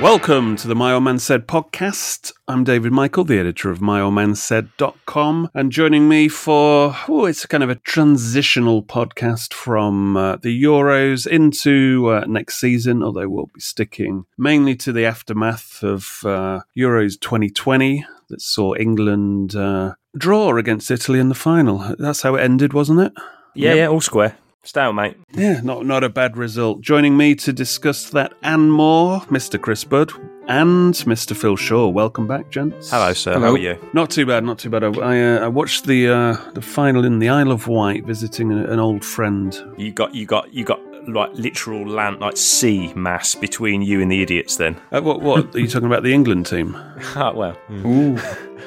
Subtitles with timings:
[0.00, 2.32] Welcome to the My Old Man Said podcast.
[2.48, 7.68] I'm David Michael, the editor of myoldmansaid.com, and joining me for, oh, it's kind of
[7.68, 14.24] a transitional podcast from uh, the Euros into uh, next season, although we'll be sticking
[14.38, 21.20] mainly to the aftermath of uh, Euros 2020 that saw England uh, draw against Italy
[21.20, 21.94] in the final.
[21.98, 23.12] That's how it ended, wasn't it?
[23.54, 24.34] Yeah, yeah, all square.
[24.62, 25.16] Style, mate.
[25.32, 26.82] Yeah, not not a bad result.
[26.82, 29.58] Joining me to discuss that and more, Mr.
[29.58, 30.12] Chris Budd
[30.48, 31.34] and Mr.
[31.34, 31.88] Phil Shaw.
[31.88, 32.90] Welcome back, gents.
[32.90, 33.38] Hello, sir.
[33.38, 33.78] How are you?
[33.94, 34.84] Not too bad, not too bad.
[34.84, 38.52] I, I, uh, I watched the uh, the final in the Isle of Wight, visiting
[38.52, 39.58] a, an old friend.
[39.78, 40.78] You got, you got, you got
[41.08, 44.56] like literal land, like sea mass between you and the idiots.
[44.56, 44.78] Then.
[44.92, 46.02] Uh, what what are you talking about?
[46.02, 46.76] The England team?
[47.16, 47.56] Ah, well,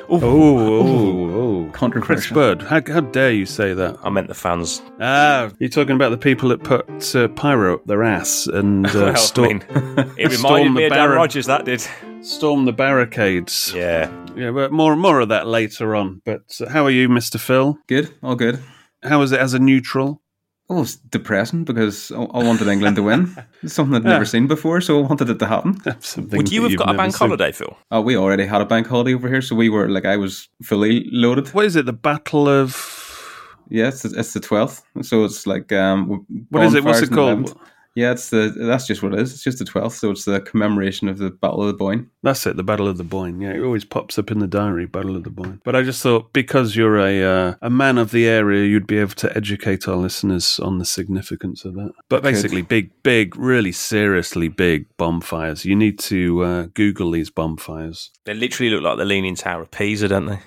[0.10, 1.70] Oh, oh, oh.
[1.72, 2.36] Chris Controversial.
[2.36, 3.98] Budd, how, how dare you say that?
[4.04, 4.82] I meant the fans.
[5.00, 8.92] Ah, you're talking about the people that put uh, pyro up their ass and uh,
[8.94, 11.46] well, storm, I mean, it reminded me of Dan Rogers.
[11.46, 11.86] That did.
[12.22, 13.74] storm the barricades.
[13.76, 14.12] Yeah.
[14.36, 16.22] Yeah, but more more of that later on.
[16.26, 17.78] But uh, how are you, Mister Phil?
[17.88, 18.60] Good, all good.
[19.04, 20.23] How is it as a neutral?
[20.70, 23.36] Oh, it's depressing because I I wanted England to win.
[23.64, 25.80] It's something I'd never seen before, so I wanted it to happen.
[26.02, 27.28] Something Would you have got a bank seen.
[27.28, 27.78] holiday, Phil?
[27.92, 30.50] Oh, we already had a bank holiday over here, so we were like, I was
[30.62, 31.48] fully loaded.
[31.54, 31.86] What is it?
[31.86, 32.72] The Battle of
[33.70, 36.26] Yeah, it's, it's the twelfth, so it's like um.
[36.50, 36.84] what is it?
[36.84, 37.46] What's it called?
[37.46, 37.58] 11th.
[37.96, 39.34] Yeah, it's the that's just what it is.
[39.34, 42.10] It's just the twelfth, so it's the commemoration of the Battle of the Boyne.
[42.24, 42.58] That's it.
[42.58, 43.40] The Battle of the Boyne.
[43.40, 44.86] Yeah, it always pops up in the diary.
[44.86, 45.62] Battle of the Boyne.
[45.64, 48.98] But I just thought because you're a uh, a man of the area, you'd be
[48.98, 51.92] able to educate our listeners on the significance of that.
[52.10, 55.66] But basically, big, big, really seriously big bonfires.
[55.66, 58.10] You need to uh, Google these bonfires.
[58.26, 60.40] They literally look like the Leaning Tower of Pisa, don't they?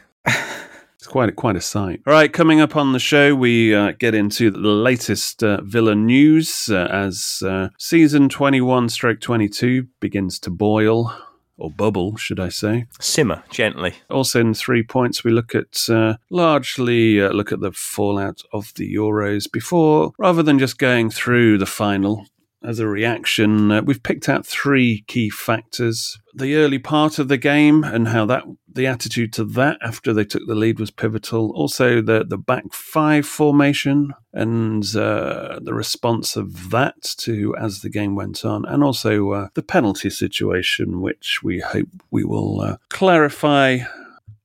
[1.06, 2.00] It's quite a, quite a sight.
[2.04, 5.94] All right, coming up on the show, we uh, get into the latest uh, Villa
[5.94, 11.14] news uh, as uh, season 21 stroke 22 begins to boil,
[11.58, 12.86] or bubble, should I say.
[12.98, 13.94] Simmer gently.
[14.10, 18.72] Also, in three points, we look at uh, largely uh, look at the fallout of
[18.74, 22.26] the Euros before, rather than just going through the final.
[22.66, 27.36] As a reaction, uh, we've picked out three key factors: the early part of the
[27.36, 31.52] game and how that the attitude to that after they took the lead was pivotal.
[31.54, 37.88] Also, the the back five formation and uh, the response of that to as the
[37.88, 42.76] game went on, and also uh, the penalty situation, which we hope we will uh,
[42.88, 43.78] clarify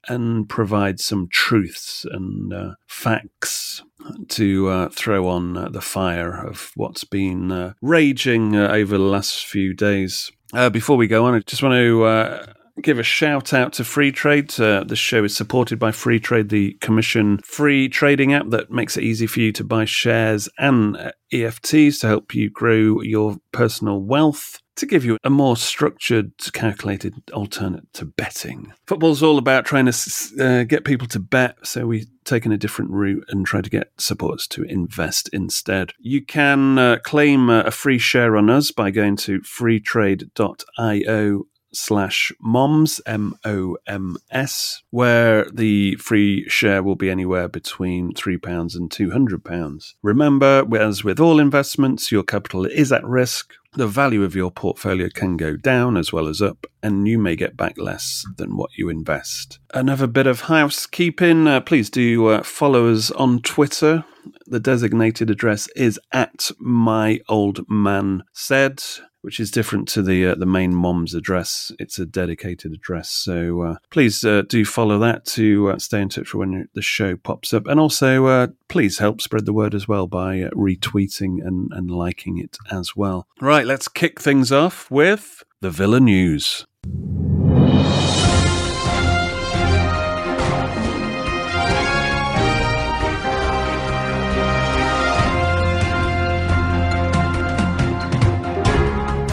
[0.07, 3.83] and provide some truths and uh, facts
[4.29, 9.03] to uh, throw on uh, the fire of what's been uh, raging uh, over the
[9.03, 10.31] last few days.
[10.53, 14.59] Uh, before we go on, I just want to give a shout out to Freetrade.
[14.59, 19.03] Uh, this show is supported by Freetrade, the commission free trading app that makes it
[19.03, 24.60] easy for you to buy shares and EFTs to help you grow your personal wealth.
[24.77, 28.73] To give you a more structured, calculated alternate to betting.
[28.87, 29.93] Football's all about trying to
[30.39, 33.91] uh, get people to bet, so we've taken a different route and try to get
[33.97, 35.91] supporters to invest instead.
[35.99, 42.31] You can uh, claim uh, a free share on us by going to freetrade.io slash
[42.39, 48.89] moms, M O M S, where the free share will be anywhere between £3 and
[48.89, 49.93] £200.
[50.01, 53.53] Remember, as with all investments, your capital is at risk.
[53.73, 57.37] The value of your portfolio can go down as well as up, and you may
[57.37, 59.59] get back less than what you invest.
[59.73, 64.03] Another bit of housekeeping uh, please do uh, follow us on Twitter.
[64.45, 68.83] The designated address is at my old man said
[69.21, 71.71] which is different to the uh, the main mom's address.
[71.79, 76.09] It's a dedicated address, so uh, please uh, do follow that to uh, stay in
[76.09, 79.73] touch for when the show pops up, and also uh, please help spread the word
[79.73, 83.27] as well by uh, retweeting and, and liking it as well.
[83.39, 86.65] Right, let's kick things off with the Villa news.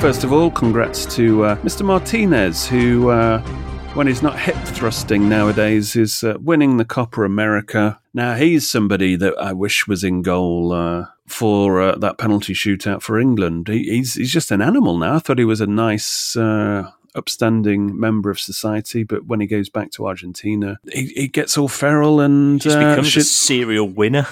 [0.01, 1.85] First of all, congrats to uh, Mr.
[1.85, 3.41] Martinez, who, uh,
[3.95, 7.99] when he's not hip thrusting nowadays, is uh, winning the Copa America.
[8.15, 13.03] Now, he's somebody that I wish was in goal uh, for uh, that penalty shootout
[13.03, 13.67] for England.
[13.67, 15.17] He, he's, he's just an animal now.
[15.17, 19.69] I thought he was a nice uh, upstanding member of society, but when he goes
[19.69, 24.29] back to Argentina, he, he gets all feral and Just uh, becomes a serial winner.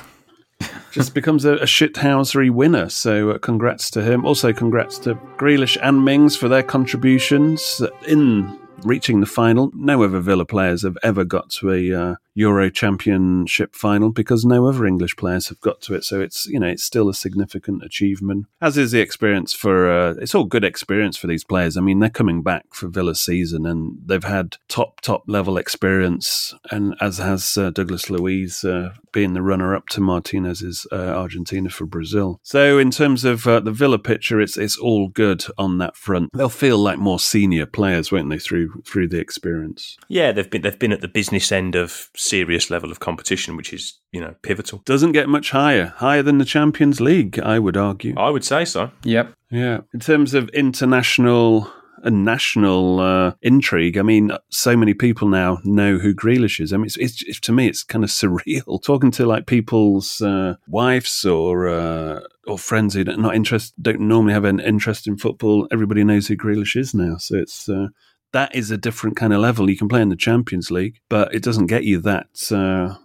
[0.90, 2.88] Just becomes a, a shithousery winner.
[2.88, 4.24] So uh, congrats to him.
[4.24, 9.70] Also, congrats to Grealish and Mings for their contributions in reaching the final.
[9.74, 14.66] No other Villa players have ever got to a uh, Euro Championship final because no
[14.68, 16.04] other English players have got to it.
[16.04, 18.46] So it's you know it's still a significant achievement.
[18.60, 21.76] As is the experience for uh, it's all good experience for these players.
[21.76, 26.54] I mean they're coming back for Villa season and they've had top top level experience.
[26.70, 31.70] And as has uh, Douglas Luiz uh, being the runner up to Martinez's uh, Argentina
[31.70, 32.38] for Brazil.
[32.42, 36.30] So in terms of uh, the Villa picture, it's it's all good on that front.
[36.34, 39.96] They'll feel like more senior players, won't they, through through the experience.
[40.08, 43.72] Yeah, they've been they've been at the business end of serious level of competition, which
[43.72, 44.82] is you know pivotal.
[44.84, 48.14] Doesn't get much higher, higher than the Champions League, I would argue.
[48.16, 48.90] I would say so.
[49.04, 49.32] Yep.
[49.50, 49.80] Yeah.
[49.94, 51.70] In terms of international
[52.02, 56.72] and national uh, intrigue, I mean, so many people now know who Grealish is.
[56.72, 60.20] I mean, it's, it's, it's to me, it's kind of surreal talking to like people's
[60.20, 65.06] uh, wives or uh, or friends who don't not interest don't normally have an interest
[65.06, 65.68] in football.
[65.70, 67.68] Everybody knows who Grealish is now, so it's.
[68.32, 69.70] That is a different kind of level.
[69.70, 72.96] You can play in the Champions League, but it doesn't get you that uh,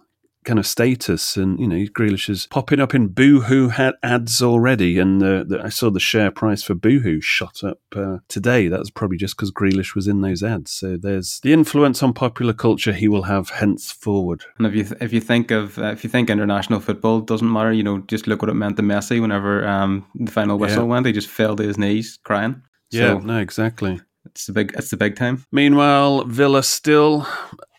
[0.44, 1.36] kind of status.
[1.36, 3.70] And you know, Grealish is popping up in Boohoo
[4.02, 8.18] ads already, and the, the, I saw the share price for Boohoo shot up uh,
[8.28, 8.68] today.
[8.68, 10.72] That was probably just because Grealish was in those ads.
[10.72, 14.44] So there's the influence on popular culture he will have henceforward.
[14.58, 17.50] And if you th- if you think of uh, if you think international football doesn't
[17.50, 20.82] matter, you know, just look what it meant to Messi whenever um, the final whistle
[20.82, 20.88] Yeah.
[20.88, 21.06] went.
[21.06, 22.60] He just fell to his knees crying.
[22.90, 24.00] Yeah, So no, exactly.
[24.32, 25.44] It's the big it's the big time.
[25.52, 27.26] Meanwhile, Villa still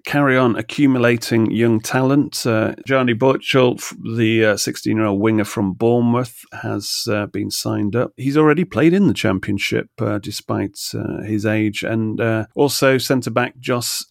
[0.05, 2.45] carry on accumulating young talent.
[2.45, 3.75] Uh, Johnny Butchell,
[4.15, 8.11] the 16 year old winger from Bournemouth, has uh, been signed up.
[8.17, 11.83] He's already played in the Championship uh, despite uh, his age.
[11.83, 14.03] And uh, also centre back Josh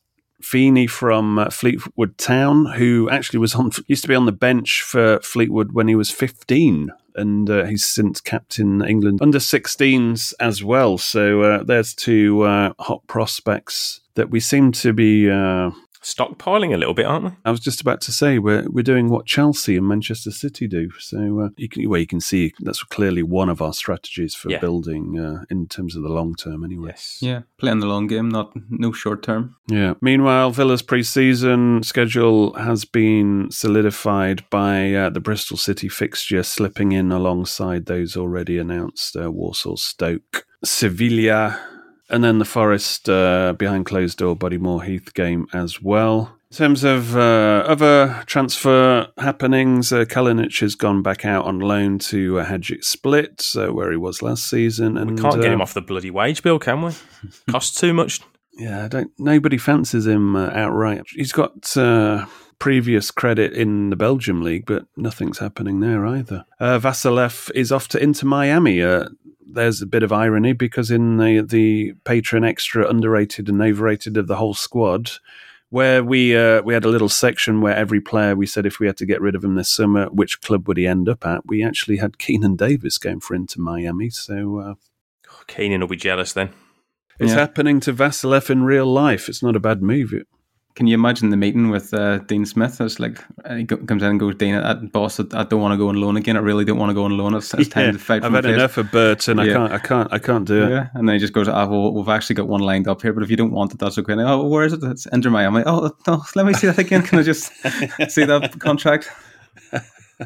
[0.43, 4.83] Feeney from uh, Fleetwood Town, who actually was on used to be on the bench
[4.83, 10.63] for Fleetwood when he was 15, and uh, he's since captain England under 16s as
[10.65, 10.99] well.
[10.99, 15.31] So uh, there's two uh, hot prospects that we seem to be.
[16.03, 17.37] Stockpiling a little bit, aren't they?
[17.45, 20.91] I was just about to say we're we're doing what Chelsea and Manchester City do.
[20.99, 24.51] So uh, you can well you can see that's clearly one of our strategies for
[24.51, 24.59] Yeah.
[24.59, 26.65] building uh, in terms of the long term.
[26.65, 26.89] Anyway.
[26.91, 27.19] Yes.
[27.21, 29.55] Yeah, playing the long game, not no short term.
[29.69, 29.95] Yeah.
[30.01, 37.13] Meanwhile, Villa's pre-season schedule has been solidified by uh, the Bristol City fixture slipping in
[37.13, 41.59] alongside those already announced: uh, Walsall, Stoke, Sevilla,
[42.11, 46.37] and then the Forest uh, behind closed door Bodymoor Heath game as well.
[46.51, 51.99] In terms of uh, other transfer happenings, uh, Kalinic has gone back out on loan
[52.01, 54.99] to uh, Hajduk Split, uh, where he was last season.
[54.99, 56.93] And We can't get uh, him off the bloody wage bill, can we?
[57.51, 58.21] Costs too much.
[58.59, 59.11] yeah, I don't.
[59.19, 61.05] Nobody fancies him uh, outright.
[61.09, 62.27] He's got uh,
[62.63, 66.45] previous credit in the Belgium league, but nothing's happening there either.
[66.61, 68.81] Uh, Vassilev is off to Inter Miami.
[68.81, 69.09] Uh,
[69.45, 74.29] there's a bit of irony because in the the patron extra underrated and overrated of
[74.29, 75.11] the whole squad.
[75.71, 78.87] Where we uh, we had a little section where every player we said if we
[78.87, 81.47] had to get rid of him this summer, which club would he end up at?
[81.47, 84.75] We actually had Keinan Davis going for Inter Miami, so uh,
[85.49, 86.51] Keinan will be jealous then.
[87.19, 87.39] it's Yeah.
[87.39, 89.29] happening to Vassilev in real life.
[89.29, 90.13] It's not a bad move.
[90.75, 92.81] Can you imagine the meeting with uh, Dean Smith?
[92.81, 95.77] It's like uh, he comes in and goes, "Dean, uh, boss, I don't want to
[95.77, 96.35] go on loan again.
[96.37, 97.35] I really don't want to go on loan.
[97.35, 99.39] It's, it's time Yeah, to fight for I've had enough of Burton.
[99.39, 99.53] I Yeah.
[99.53, 99.73] can't.
[99.73, 100.13] I can't.
[100.15, 100.71] I can't do it.
[100.71, 103.13] Yeah, and then he just goes, "Ah, well, we've actually got one lined up here,
[103.13, 104.83] but if you don't want it, that's okay." And, oh, where is it?
[104.83, 105.63] It's Inter Miami.
[105.67, 107.03] Oh, no, let me see that again.
[107.03, 107.53] Can I just
[108.09, 109.11] see that contract?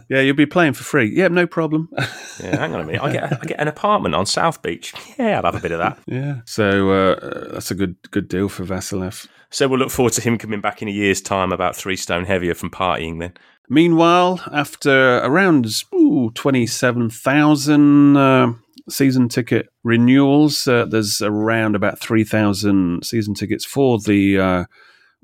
[0.09, 1.11] Yeah, you'll be playing for free.
[1.13, 1.89] Yeah, no problem.
[2.39, 3.01] Yeah, hang on a minute.
[3.03, 4.93] I get I get an apartment on South Beach.
[5.19, 5.99] Yeah, I'd have a bit of that.
[6.07, 6.41] yeah.
[6.45, 9.27] So uh, that's a good good deal for Vassilev.
[9.51, 12.25] So we'll look forward to him coming back in a year's time, about three stone
[12.25, 13.21] heavier from partying.
[13.21, 13.35] Then
[13.69, 18.53] Meanwhile, after around ooh, 27,000 uh,
[18.89, 24.65] season ticket renewals, uh, there's around about 3,000 season tickets for the uh,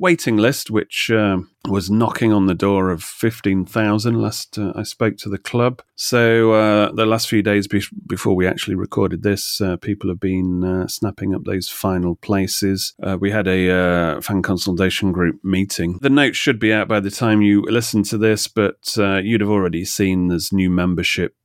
[0.02, 5.16] waiting list, which um was knocking on the door of 15,000 last uh, I spoke
[5.18, 5.82] to the club.
[5.94, 10.18] So uh, the last few days be- before we actually recorded this, uh, people have
[10.18, 12.94] been uh, snapping up those final places.
[13.02, 15.98] Uh, we had a uh, fan consultation group meeting.
[16.02, 19.50] The notes should be out by the time you listen to this, but you'd have
[19.50, 21.36] already seen there's new membership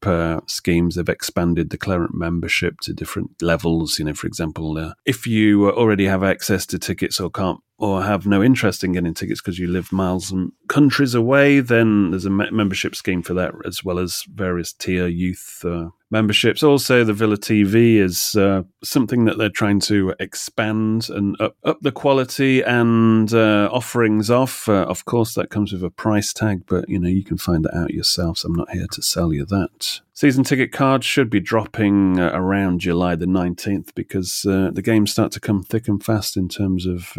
[0.47, 0.95] schemes.
[0.95, 3.99] They've expanded the current membership to different levels.
[3.99, 8.25] You know, for example, if you already have access to tickets or can't or have
[8.25, 12.29] no interest in getting tickets because you live miles and countries away, then there's a
[12.29, 16.63] me- membership scheme for that, as well as various tier youth uh, memberships.
[16.63, 21.79] Also, the Villa TV is uh, something that they're trying to expand and up, up
[21.81, 24.67] the quality and uh, offerings off.
[24.69, 27.65] Uh, of course, that comes with a price tag, but you know you can find
[27.65, 28.39] that out yourself.
[28.39, 30.01] So I'm not here to sell you that.
[30.13, 35.11] Season ticket cards should be dropping uh, around July the 19th because uh, the games
[35.11, 37.17] start to come thick and fast in terms of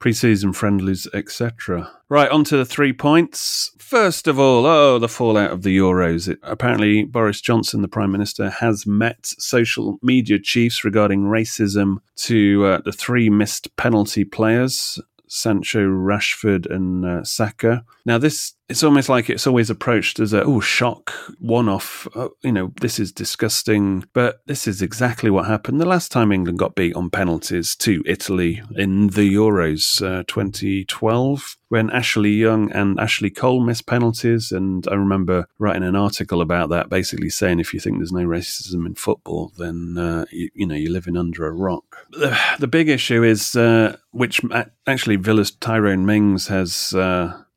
[0.00, 1.99] pre-season friendlies, etc.
[2.10, 3.70] Right, on to the three points.
[3.78, 6.26] First of all, oh, the fallout of the Euros.
[6.26, 12.66] It, apparently, Boris Johnson, the Prime Minister, has met social media chiefs regarding racism to
[12.66, 14.98] uh, the three missed penalty players.
[15.28, 17.84] Sancho, Rashford, and uh, Saka.
[18.04, 22.06] Now, this it's almost like it's always approached as a oh shock one-off.
[22.14, 26.30] Oh, you know, this is disgusting, but this is exactly what happened the last time
[26.30, 32.70] England got beat on penalties to Italy in the Euros uh, 2012 when Ashley Young
[32.70, 34.52] and Ashley Cole missed penalties.
[34.52, 38.24] And I remember writing an article about that, basically saying if you think there's no
[38.24, 42.06] racism in football, then uh, you, you know you're living under a rock.
[42.12, 44.40] The, the big issue is uh, which
[44.86, 46.94] actually Villa's Tyrone Mings has.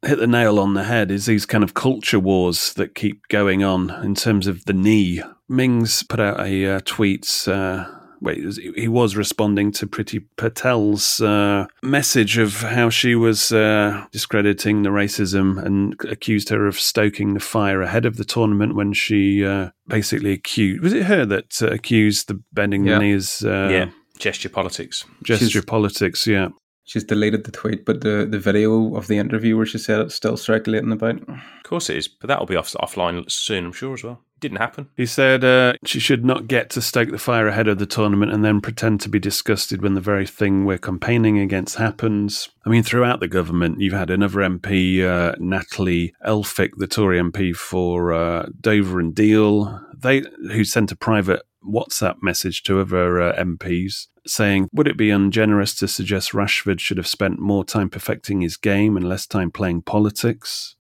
[0.03, 3.63] Hit the nail on the head is these kind of culture wars that keep going
[3.63, 5.21] on in terms of the knee.
[5.47, 7.47] Mings put out a uh, tweet.
[7.47, 7.85] Uh,
[8.19, 8.39] wait,
[8.75, 14.89] he was responding to Priti Patel's uh, message of how she was uh, discrediting the
[14.89, 19.69] racism and accused her of stoking the fire ahead of the tournament when she uh,
[19.87, 20.81] basically accused.
[20.83, 22.95] Was it her that uh, accused the bending Yeah.
[22.95, 23.43] the knees?
[23.43, 25.05] Uh, yeah, gesture politics.
[25.23, 26.27] gesture She's- politics.
[26.27, 26.49] Yeah.
[26.85, 30.15] She's deleted the tweet, but the, the video of the interview where she said it's
[30.15, 31.21] still circulating about.
[31.29, 34.21] Of course it is, but that'll be off, offline soon, I'm sure as well.
[34.41, 34.89] Didn't happen.
[34.97, 38.33] He said uh, she should not get to stoke the fire ahead of the tournament
[38.33, 42.49] and then pretend to be disgusted when the very thing we're campaigning against happens.
[42.65, 47.55] I mean, throughout the government, you've had another MP, uh, Natalie Elphicke, the Tory MP
[47.55, 53.41] for uh, Dover and Deal, they who sent a private WhatsApp message to other uh,
[53.41, 58.41] MPs saying, Would it be ungenerous to suggest Rashford should have spent more time perfecting
[58.41, 60.75] his game and less time playing politics?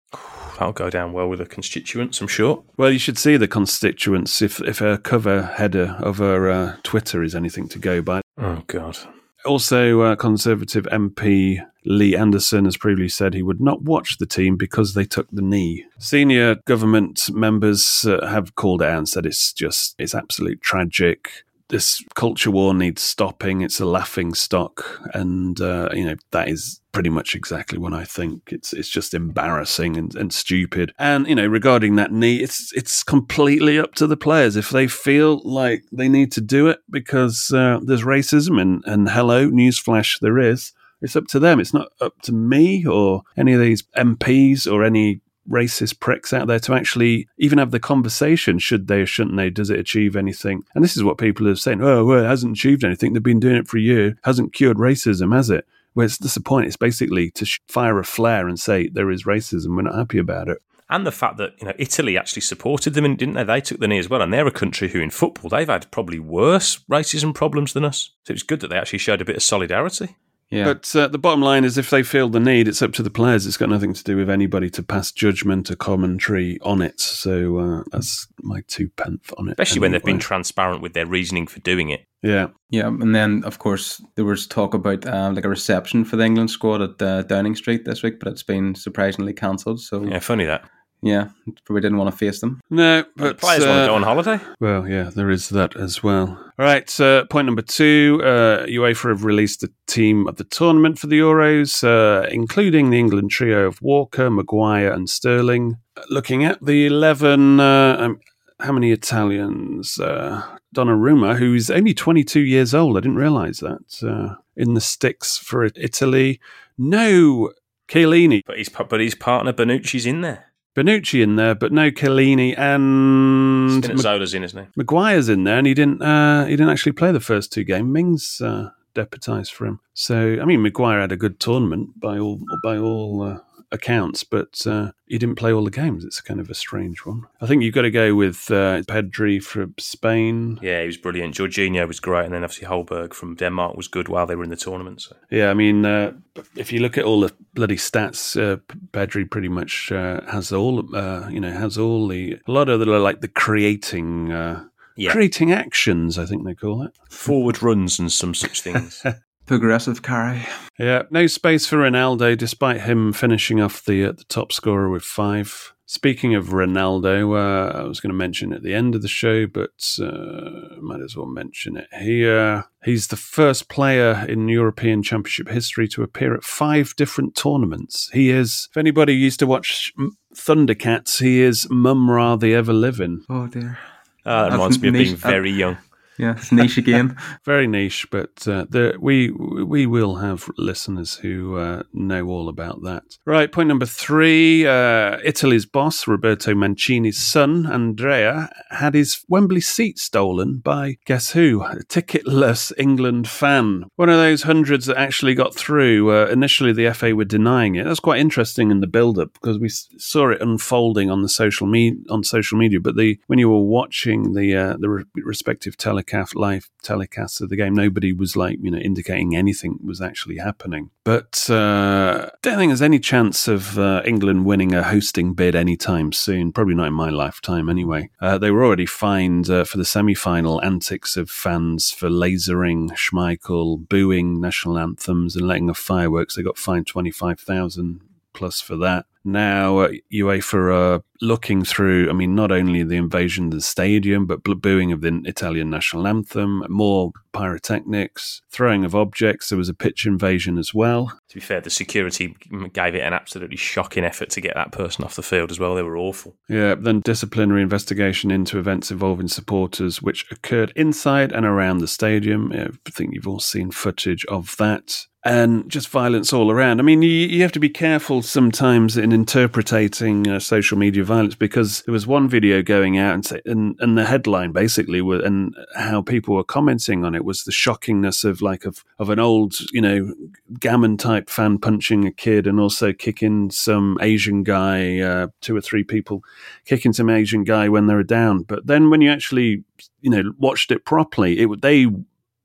[0.54, 2.64] That'll go down well with the constituents, I'm sure.
[2.78, 7.24] Well, you should see the constituents if if her cover header of her uh, Twitter
[7.24, 8.22] is anything to go by.
[8.38, 8.98] Oh, God.
[9.46, 14.58] Also, uh, Conservative MP Lee Anderson has previously said he would not watch the team
[14.58, 15.86] because they took the knee.
[15.98, 21.44] Senior government members uh, have called out and said it's just it's absolute tragic.
[21.70, 23.62] This culture war needs stopping.
[23.62, 28.04] It's a laughing stock, and uh, you know that is pretty much exactly what I
[28.04, 28.52] think.
[28.52, 30.94] It's it's just embarrassing and, and stupid.
[30.98, 34.88] And you know, regarding that knee, it's it's completely up to the players if they
[34.88, 40.20] feel like they need to do it because uh, there's racism and and hello, newsflash,
[40.20, 40.74] there is.
[41.02, 41.60] It's up to them.
[41.60, 46.48] It's not up to me or any of these MPs or any racist pricks out
[46.48, 50.16] there to actually even have the conversation should they or shouldn't they does it achieve
[50.16, 50.64] anything?
[50.76, 53.14] And this is what people are saying oh well it hasn't achieved anything.
[53.14, 54.18] They've been doing it for a year.
[54.24, 55.66] Hasn't cured racism has it?
[55.96, 56.68] Well it's point.
[56.68, 59.76] It's basically to fire a flare and say there is racism.
[59.76, 60.62] We're not happy about it.
[60.92, 63.44] And the fact that you know Italy actually supported them, and didn't they?
[63.44, 65.90] They took the knee as well, and they're a country who, in football, they've had
[65.92, 68.10] probably worse racism problems than us.
[68.24, 70.16] So it's good that they actually showed a bit of solidarity.
[70.52, 70.64] Yeah.
[70.66, 73.12] But uh, the bottom line is, if they feel the need, it's up to the
[73.12, 73.46] players.
[73.46, 77.00] It's got nothing to do with anybody to pass judgment or commentary on it.
[77.00, 79.52] So uh, that's my two pence on it.
[79.52, 82.06] Especially when they've been transparent with their reasoning for doing it.
[82.24, 82.48] yeah.
[82.72, 86.26] Yeah, and then of course there was talk about uh, like a reception for the
[86.26, 89.82] England squad at uh, Downing Street this week, but it's been surprisingly cancelled.
[89.82, 90.70] So Yeah, funny that.
[91.02, 91.30] Yeah,
[91.64, 92.60] probably didn't want to face them.
[92.70, 94.40] No, the but players want uh, to go on holiday.
[94.60, 96.30] Well, yeah, there is that as well.
[96.60, 101.00] All right, uh, point number two uh, UEFA have released the team of the tournament
[101.00, 105.78] for the Euros, uh, including the England trio of Walker, Maguire, and Sterling.
[106.10, 108.20] Looking at the 11, uh, um,
[108.60, 110.00] how many Italians?
[110.00, 110.44] Uh,
[110.76, 112.96] Donnarumma, who's only 22 years old.
[112.96, 114.04] I didn't realise that.
[114.04, 116.40] Uh, in the sticks for Italy.
[116.78, 117.52] No
[117.88, 118.42] Chiellini.
[118.46, 120.49] But his but his partner Bonucci's in there.
[120.76, 124.70] Bonucci in there, but no Chiellini and Spinazzola's in, isn't he?
[124.76, 126.02] Maguire's in there, and he didn't.
[126.02, 127.92] Uh, he didn't actually play the first two games.
[127.92, 129.80] Mings uh, deputised for him.
[129.94, 133.40] So I mean, Maguire had a good tournament by all by all uh,
[133.72, 136.04] accounts, but uh, he didn't play all the games.
[136.04, 137.24] It's kind of a strange one.
[137.42, 140.60] I think you've got to go with uh, Pedri from Spain.
[140.62, 141.36] Yeah, he was brilliant.
[141.36, 144.50] Jorginho was great, and then obviously Holberg from Denmark was good while they were in
[144.50, 145.02] the tournament.
[145.02, 145.16] So.
[145.30, 146.14] Yeah, I mean, uh,
[146.56, 148.58] if you look at all the bloody stats, uh,
[148.92, 150.96] Pedri pretty much uh, has all.
[150.96, 154.32] Uh, you know, has all the a lot of the like the creating.
[154.32, 154.66] Uh,
[155.00, 155.14] Yeah.
[155.14, 156.92] Creating actions, I think they call it.
[157.10, 159.02] Forward runs and some such things.
[159.50, 160.46] Progressive carry.
[160.78, 165.02] Yeah, no space for Ronaldo, despite him finishing off the uh, the top scorer with
[165.02, 165.74] five.
[165.88, 169.48] Speaking of Ronaldo, uh, I was going to mention at the end of the show,
[169.48, 172.66] but uh, might as well mention it here.
[172.84, 178.12] He's the first player in European Championship history to appear at five different tournaments.
[178.14, 179.92] He is, if anybody used to watch
[180.36, 183.26] Thundercats, he is Mumm-Ra the Ever Living.
[183.28, 183.80] Oh dear.
[184.28, 185.14] Ah, that reminds me of being.
[185.16, 185.80] Uh, very young.
[186.20, 187.16] Yeah, it's niche again.
[187.46, 192.84] Very niche, but uh, the, we we will have listeners who uh, know all about
[192.84, 193.04] that.
[193.26, 199.98] Right, point number three: uh, Italy's boss Roberto Mancini's son Andrea had his Wembley seat
[199.98, 201.64] stolen by guess who?
[201.64, 203.86] A ticketless England fan.
[203.96, 206.12] One of those hundreds that actually got through.
[206.12, 207.86] Uh, initially, the FA were denying it.
[207.86, 212.00] That's quite interesting in the build-up because we saw it unfolding on the social me-
[212.10, 212.82] on social media.
[212.82, 217.50] But the when you were watching the uh, the re- respective telecast live telecasts of
[217.50, 220.92] the game, nobody was like you know indicating anything was actually happening.
[221.04, 226.12] But uh, don't think there's any chance of uh, England winning a hosting bid anytime
[226.12, 226.52] soon.
[226.52, 228.10] Probably not in my lifetime, anyway.
[228.22, 233.88] Uh, they were already fined uh, for the semi-final antics of fans for lasering Schmeichel,
[233.88, 236.36] booing national anthems, and letting off fireworks.
[236.36, 238.02] They got fined twenty five thousand
[238.34, 239.06] plus for that.
[239.24, 242.10] Now uh, UEFA are looking through.
[242.10, 246.08] I mean, not only the invasion of the stadium, but booing of the Italian national
[246.08, 249.50] anthem, more pyrotechnics, throwing of objects.
[249.50, 251.19] There was a pitch invasion as well.
[251.30, 252.36] To be fair, the security
[252.74, 255.76] gave it an absolutely shocking effort to get that person off the field as well.
[255.76, 256.36] They were awful.
[256.48, 262.52] Yeah, then disciplinary investigation into events involving supporters, which occurred inside and around the stadium.
[262.52, 265.06] I think you've all seen footage of that.
[265.26, 266.80] And just violence all around.
[266.80, 271.36] I mean, you, you have to be careful sometimes in interpreting uh, social media violence
[271.36, 275.20] because there was one video going out and, say, and and the headline basically were,
[275.20, 279.20] and how people were commenting on it was the shockingness of like of of an
[279.20, 280.14] old you know
[280.58, 285.62] gammon type fan punching a kid and also kicking some Asian guy, uh, two or
[285.62, 286.22] three people
[286.66, 288.44] kicking some Asian guy when they were down.
[288.44, 289.64] But then when you actually,
[290.02, 291.88] you know, watched it properly, it they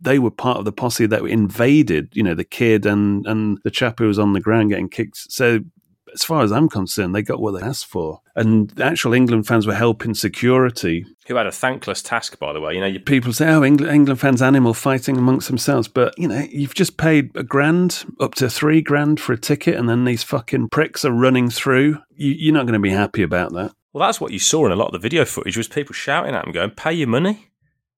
[0.00, 3.70] they were part of the posse that invaded, you know, the kid and and the
[3.70, 5.30] chap who was on the ground getting kicked.
[5.30, 5.60] So
[6.14, 8.20] as far as I'm concerned, they got what they asked for.
[8.36, 11.04] And the actual England fans were helping security.
[11.26, 12.74] Who had a thankless task, by the way.
[12.74, 15.88] You know, you People say, oh, England, England fans animal fighting amongst themselves.
[15.88, 19.74] But, you know, you've just paid a grand, up to three grand for a ticket,
[19.74, 21.98] and then these fucking pricks are running through.
[22.16, 23.72] You, you're not going to be happy about that.
[23.92, 26.34] Well, that's what you saw in a lot of the video footage was people shouting
[26.34, 27.50] at them, going, "Pay your money."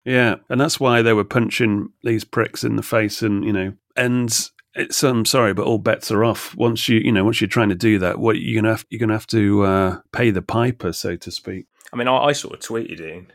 [0.05, 3.73] Yeah, and that's why they were punching these pricks in the face, and you know,
[3.97, 7.49] and it's I'm sorry, but all bets are off once you you know once you're
[7.49, 8.19] trying to do that.
[8.19, 11.67] What you're gonna have, you're gonna have to uh, pay the piper, so to speak.
[11.93, 13.29] I mean, I, I sort of tweeted in,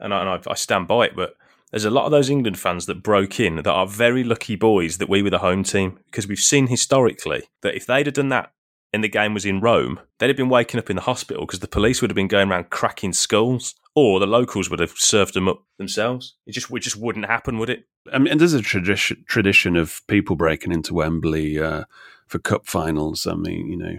[0.00, 1.16] and, I, and I, I stand by it.
[1.16, 1.36] But
[1.70, 4.98] there's a lot of those England fans that broke in that are very lucky boys
[4.98, 8.30] that we were the home team because we've seen historically that if they'd have done
[8.30, 8.52] that
[8.92, 11.60] and the game was in Rome, they'd have been waking up in the hospital because
[11.60, 15.34] the police would have been going around cracking skulls, or the locals would have served
[15.34, 16.34] them up themselves.
[16.46, 17.86] It just it just wouldn't happen, would it?
[18.12, 21.84] I mean, and there's a tradition tradition of people breaking into Wembley uh,
[22.26, 23.26] for cup finals.
[23.26, 23.98] I mean, you know,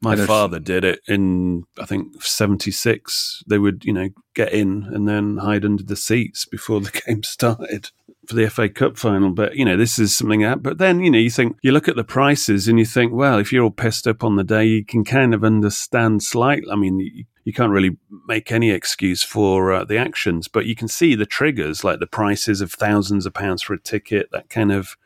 [0.00, 3.42] my Yeah, there's- father did it in I think '76.
[3.46, 7.22] They would you know get in and then hide under the seats before the game
[7.22, 7.90] started.
[8.28, 10.62] For the FA Cup final, but you know this is something that.
[10.62, 13.38] But then you know you think you look at the prices and you think, well,
[13.38, 16.70] if you're all pissed up on the day, you can kind of understand slightly.
[16.70, 20.76] I mean, you, you can't really make any excuse for uh, the actions, but you
[20.76, 24.50] can see the triggers, like the prices of thousands of pounds for a ticket, that
[24.50, 24.98] kind of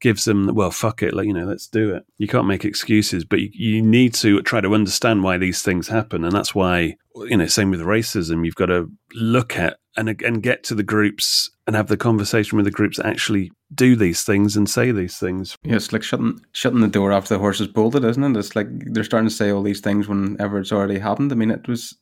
[0.00, 2.04] gives them well fuck it like you know let's do it.
[2.18, 5.88] You can't make excuses but you, you, need to try to understand why these things
[5.88, 6.24] happen.
[6.24, 10.42] And that's why you know same with racism you've got to look at and and
[10.42, 14.22] get to the groups and have the conversation with the groups that actually do these
[14.22, 15.56] things and say these things.
[15.64, 18.38] Yeah it's like shutting shutting the door after the horse is bolted isn't it?
[18.38, 21.32] It's like they're starting to say all these things whenever it's already happened.
[21.32, 21.96] I mean it was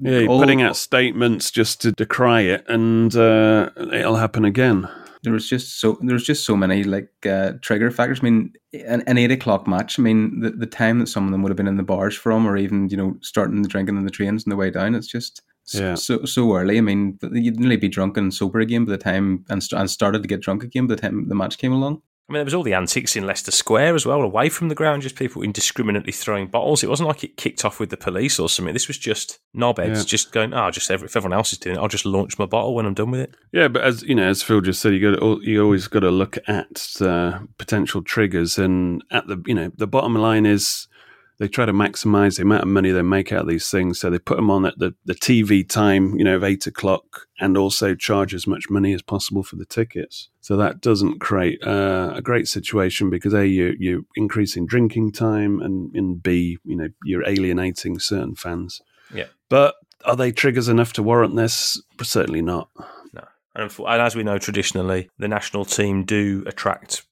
[0.00, 4.86] yeah, all, putting out statements just to decry it, and uh, it'll happen again
[5.22, 8.20] there was just so there was just so many like uh, trigger factors.
[8.20, 9.98] I mean, an, an, eight o'clock match.
[9.98, 12.16] I mean, the, the time that some of them would have been in the bars
[12.16, 14.94] from, or even you know starting the drinking in the trains on the way down.
[14.94, 15.94] It's just yeah.
[15.94, 16.76] so so early.
[16.76, 20.22] I mean, you'd nearly be drunk and sober again by the time and, and started
[20.22, 22.02] to get drunk again by the time the match came along.
[22.28, 24.74] I mean, there was all the antics in Leicester Square as well, away from the
[24.74, 26.82] ground, just people indiscriminately throwing bottles.
[26.82, 28.72] It wasn't like it kicked off with the police or something.
[28.72, 30.02] This was just knobheads yeah.
[30.04, 32.46] just going, oh, just every, if everyone else is doing it, I'll just launch my
[32.46, 33.34] bottle when I'm done with it.
[33.52, 36.10] Yeah, but as you know, as Phil just said, you got you always got to
[36.10, 40.86] look at uh, potential triggers, and at the you know the bottom line is
[41.42, 43.98] they try to maximize the amount of money they make out of these things.
[43.98, 47.26] So they put them on at the, the TV time, you know, of eight o'clock,
[47.40, 50.28] and also charge as much money as possible for the tickets.
[50.40, 55.60] So that doesn't create uh, a great situation because a you you're increasing drinking time,
[55.60, 58.80] and and b you know you're alienating certain fans.
[59.12, 59.74] Yeah, but
[60.04, 61.82] are they triggers enough to warrant this?
[62.00, 62.68] Certainly not.
[63.12, 63.26] No,
[63.56, 67.02] and, and as we know, traditionally the national team do attract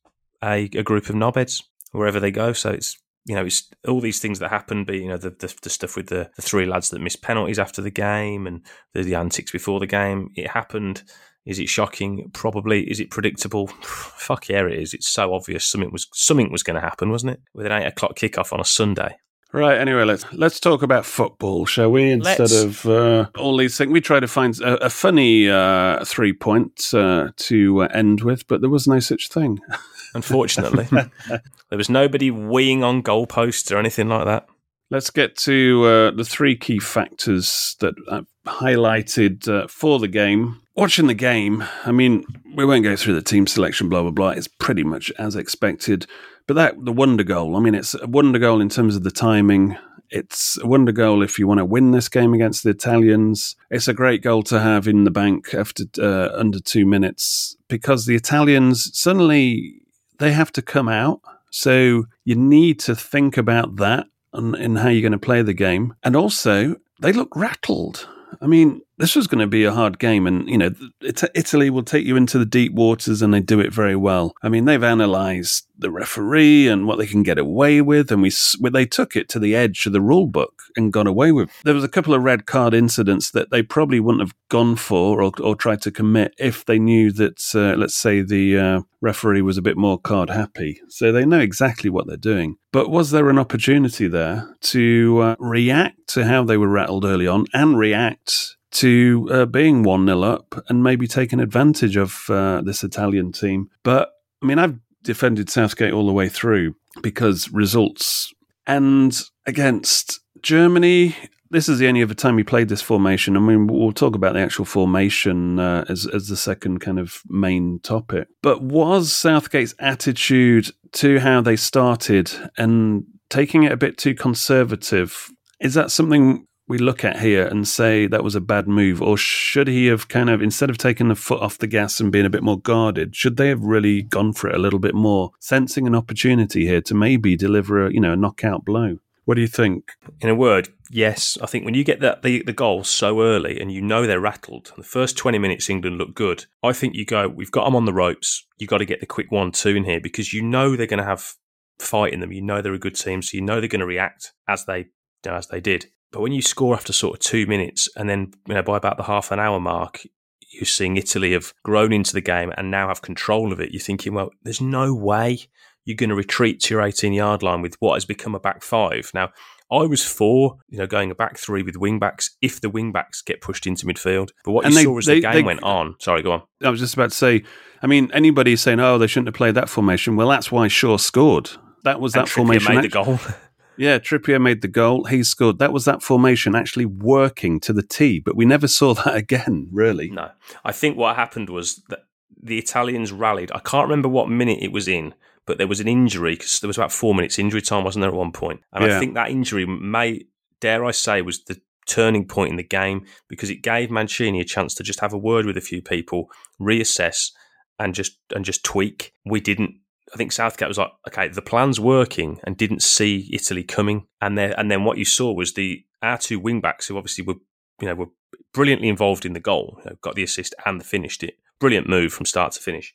[0.40, 2.52] a, a group of knobheads wherever they go.
[2.52, 5.54] So it's you know, it's all these things that happened, but you know the, the,
[5.62, 9.02] the stuff with the, the three lads that missed penalties after the game and the,
[9.02, 10.30] the antics before the game.
[10.35, 11.02] It happened.
[11.46, 12.30] Is it shocking?
[12.33, 12.90] Probably.
[12.90, 13.66] Is it predictable?
[13.83, 14.94] Fuck yeah, it is.
[14.94, 15.64] It's so obvious.
[15.64, 17.42] Something was something was going to happen, wasn't it?
[17.54, 19.16] With an eight o'clock kickoff on a Sunday.
[19.52, 19.78] Right.
[19.78, 22.12] Anyway, let's let's talk about football, shall we?
[22.12, 22.62] Instead let's.
[22.62, 26.94] of uh, all these things, we try to find a, a funny uh, three points
[26.94, 29.59] uh, to uh, end with, but there was no such thing.
[30.14, 30.86] Unfortunately,
[31.28, 34.48] there was nobody weeing on goalposts or anything like that.
[34.90, 40.60] Let's get to uh, the three key factors that I've highlighted uh, for the game.
[40.74, 44.30] Watching the game, I mean, we won't go through the team selection, blah blah blah.
[44.30, 46.06] It's pretty much as expected.
[46.46, 47.56] But that the wonder goal.
[47.56, 49.76] I mean, it's a wonder goal in terms of the timing.
[50.10, 53.54] It's a wonder goal if you want to win this game against the Italians.
[53.70, 58.06] It's a great goal to have in the bank after uh, under two minutes because
[58.06, 59.79] the Italians suddenly
[60.20, 61.20] they have to come out.
[61.50, 65.94] So you need to think about that and, how you're going to play the game.
[66.04, 68.09] And also, they look rattled.
[68.40, 71.82] I mean, this was going to be a hard game, and you know, Italy will
[71.82, 74.34] take you into the deep waters, and they do it very well.
[74.42, 78.30] I mean, they've analysed the referee and what they can get away with, and we
[78.70, 81.50] they took it to the edge of the rule book and got away with.
[81.64, 85.22] There was a couple of red card incidents that they probably wouldn't have gone for
[85.22, 89.42] or, or tried to commit if they knew that, uh, let's say, the uh, referee
[89.42, 90.80] was a bit more card happy.
[90.88, 92.56] So they know exactly what they're doing.
[92.72, 97.26] But was there an opportunity there to uh, react to how they were rattled early
[97.26, 102.62] on and react to uh, being 1 0 up and maybe taking advantage of uh,
[102.62, 103.70] this Italian team.
[103.83, 104.11] But
[104.42, 108.33] I mean, I've defended Southgate all the way through because results.
[108.66, 111.16] And against Germany,
[111.50, 113.37] this is the only other time we played this formation.
[113.37, 117.22] I mean, we'll talk about the actual formation uh, as as the second kind of
[117.28, 118.28] main topic.
[118.42, 125.30] But was Southgate's attitude to how they started and taking it a bit too conservative?
[125.61, 129.16] Is that something we look at here and say that was a bad move, or
[129.16, 132.24] should he have kind of instead of taking the foot off the gas and being
[132.24, 135.33] a bit more guarded, should they have really gone for it a little bit more,
[135.40, 138.98] sensing an opportunity here to maybe deliver a you know a knockout blow?
[139.24, 139.92] What do you think?
[140.20, 141.37] In a word, yes.
[141.42, 144.20] I think when you get that the, the goal so early and you know they're
[144.20, 146.46] rattled, the first 20 minutes England look good.
[146.62, 148.46] I think you go, we've got them on the ropes.
[148.59, 150.98] You've got to get the quick one two in here because you know they're going
[150.98, 151.35] to have
[151.80, 152.33] fight in them.
[152.33, 154.87] You know they're a good team, so you know they're going to react as they
[155.26, 155.87] as they did.
[156.12, 158.96] But when you score after sort of two minutes, and then you know by about
[158.96, 160.02] the half an hour mark,
[160.50, 163.72] you're seeing Italy have grown into the game and now have control of it.
[163.72, 165.38] You're thinking, well, there's no way
[165.84, 168.62] you're going to retreat to your 18 yard line with what has become a back
[168.62, 169.10] five.
[169.14, 169.30] Now,
[169.72, 172.90] I was for you know going a back three with wing backs if the wing
[172.92, 174.30] backs get pushed into midfield.
[174.44, 175.94] But what and you they, saw as they, the game they, went on.
[176.00, 176.42] Sorry, go on.
[176.62, 177.44] I was just about to say.
[177.82, 180.96] I mean, anybody saying, "Oh, they shouldn't have played that formation." Well, that's why Shaw
[180.96, 181.50] scored.
[181.84, 182.74] That was that formation.
[182.74, 183.20] Made the goal.
[183.80, 185.04] Yeah, Trippier made the goal.
[185.04, 185.58] He scored.
[185.58, 189.68] That was that formation actually working to the T, but we never saw that again,
[189.72, 190.10] really.
[190.10, 190.32] No.
[190.66, 192.00] I think what happened was that
[192.42, 193.50] the Italians rallied.
[193.54, 195.14] I can't remember what minute it was in,
[195.46, 198.10] but there was an injury because there was about four minutes injury time, wasn't there,
[198.10, 198.60] at one point?
[198.70, 198.96] And Yeah.
[198.96, 200.26] I think that injury may,
[200.60, 204.44] dare I say, was the turning point in the game because it gave Mancini a
[204.44, 207.30] chance to just have a word with a few people, reassess,
[207.78, 209.14] and just and just tweak.
[209.24, 209.76] We didn't.
[210.12, 214.06] I think Southgate was like, okay, the plan's working, and didn't see Italy coming.
[214.20, 217.24] And then and then what you saw was the our two wing backs who obviously
[217.24, 217.36] were
[217.80, 218.08] you know were
[218.52, 221.34] brilliantly involved in the goal, you know, got the assist and finished it.
[221.58, 222.92] Brilliant move from start to finish.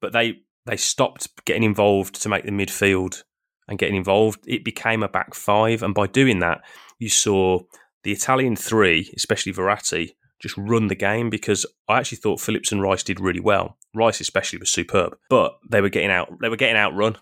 [0.00, 3.24] But they they stopped getting involved to make the midfield
[3.66, 4.40] and getting involved.
[4.46, 6.62] It became a back five, and by doing that,
[6.98, 7.60] you saw
[8.04, 12.82] the Italian three, especially Verratti, just run the game because I actually thought Phillips and
[12.82, 13.76] Rice did really well.
[13.94, 17.16] Rice especially was superb, but they were getting out they were getting outrun.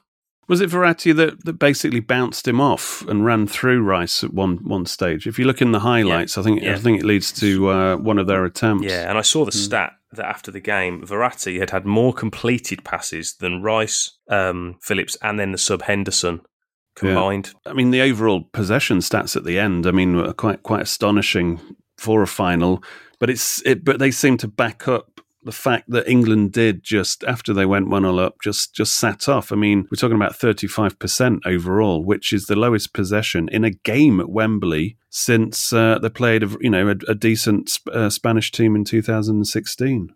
[0.49, 4.59] Was it Verratti that, that basically bounced him off and ran through Rice at one
[4.59, 5.27] one stage?
[5.27, 6.75] If you look in the highlights, I think Yeah.
[6.75, 8.85] I think it leads to uh, one of their attempts.
[8.85, 12.85] Yeah, and I saw the stat that after the game, Verratti had had more completed
[12.85, 16.43] passes than Rice, um, Phillips, and then the sub Henderson
[16.95, 17.53] combined.
[17.67, 21.61] I mean, the overall possession stats at the end, I mean, were quite quite astonishing
[21.99, 22.85] for a final.
[23.19, 27.23] But it's it, but they seem to back up the fact that England did just
[27.25, 29.53] after they went one all up, just just sat off.
[29.53, 33.65] I mean, we're talking about thirty five percent overall, which is the lowest possession in
[33.65, 38.11] a game at Wembley since uh, they played a you know a, a decent uh,
[38.11, 40.09] Spanish team in two thousand and sixteen.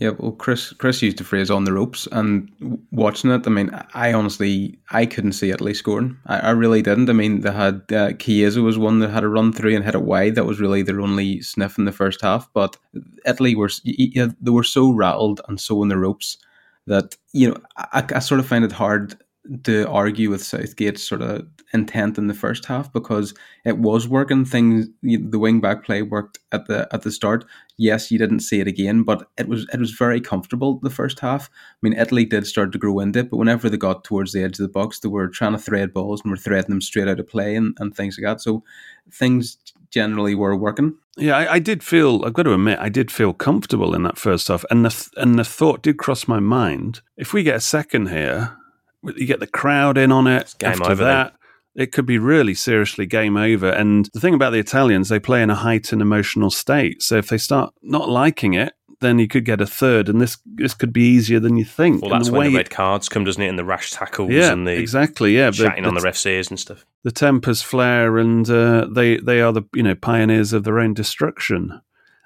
[0.00, 2.50] Yeah, well, Chris Chris used the phrase "on the ropes," and
[2.90, 6.16] watching it, I mean, I honestly I couldn't see Italy scoring.
[6.24, 7.10] I, I really didn't.
[7.10, 9.94] I mean, they had uh, Chiesa was one that had a run through and hit
[9.94, 10.36] it wide.
[10.36, 12.50] That was really their only sniff in the first half.
[12.54, 12.78] But
[13.26, 16.38] Italy were they were so rattled and so on the ropes
[16.86, 19.22] that you know I, I sort of find it hard
[19.64, 23.34] to argue with Southgate's sort of intent in the first half because
[23.64, 24.44] it was working.
[24.44, 27.44] Things the wing back play worked at the at the start.
[27.82, 31.20] Yes, you didn't see it again, but it was it was very comfortable the first
[31.20, 31.48] half.
[31.50, 34.42] I mean, Italy did start to grow into it, but whenever they got towards the
[34.42, 37.08] edge of the box, they were trying to thread balls and were threading them straight
[37.08, 38.42] out of play and, and things like that.
[38.42, 38.62] So
[39.10, 39.56] things
[39.88, 40.98] generally were working.
[41.16, 42.22] Yeah, I, I did feel.
[42.22, 45.08] I've got to admit, I did feel comfortable in that first half, and the th-
[45.16, 48.58] and the thought did cross my mind: if we get a second here,
[49.02, 50.54] you get the crowd in on it.
[50.58, 51.32] game after over that,
[51.74, 53.70] it could be really seriously game over.
[53.70, 57.02] And the thing about the Italians, they play in a heightened emotional state.
[57.02, 60.38] So if they start not liking it, then you could get a third, and this
[60.44, 62.02] this could be easier than you think.
[62.02, 63.48] Well, And that's the when the red cards come, doesn't it?
[63.48, 66.26] And the rash tackles yeah, and the exactly, yeah, chatting the, on the the, ref's
[66.26, 66.84] ears and stuff.
[67.02, 70.94] the tempers flare, and uh, they they are the you know pioneers of their own
[70.94, 71.80] destruction.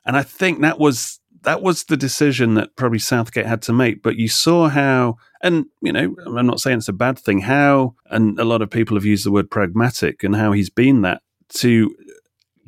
[0.06, 4.02] And I think that was that was the decision that probably Southgate had to make.
[4.02, 7.40] But you saw how, and you know, I'm not saying it's a bad thing.
[7.40, 11.02] How, and a lot of people have used the word pragmatic, and how he's been
[11.02, 11.22] that
[11.54, 11.94] to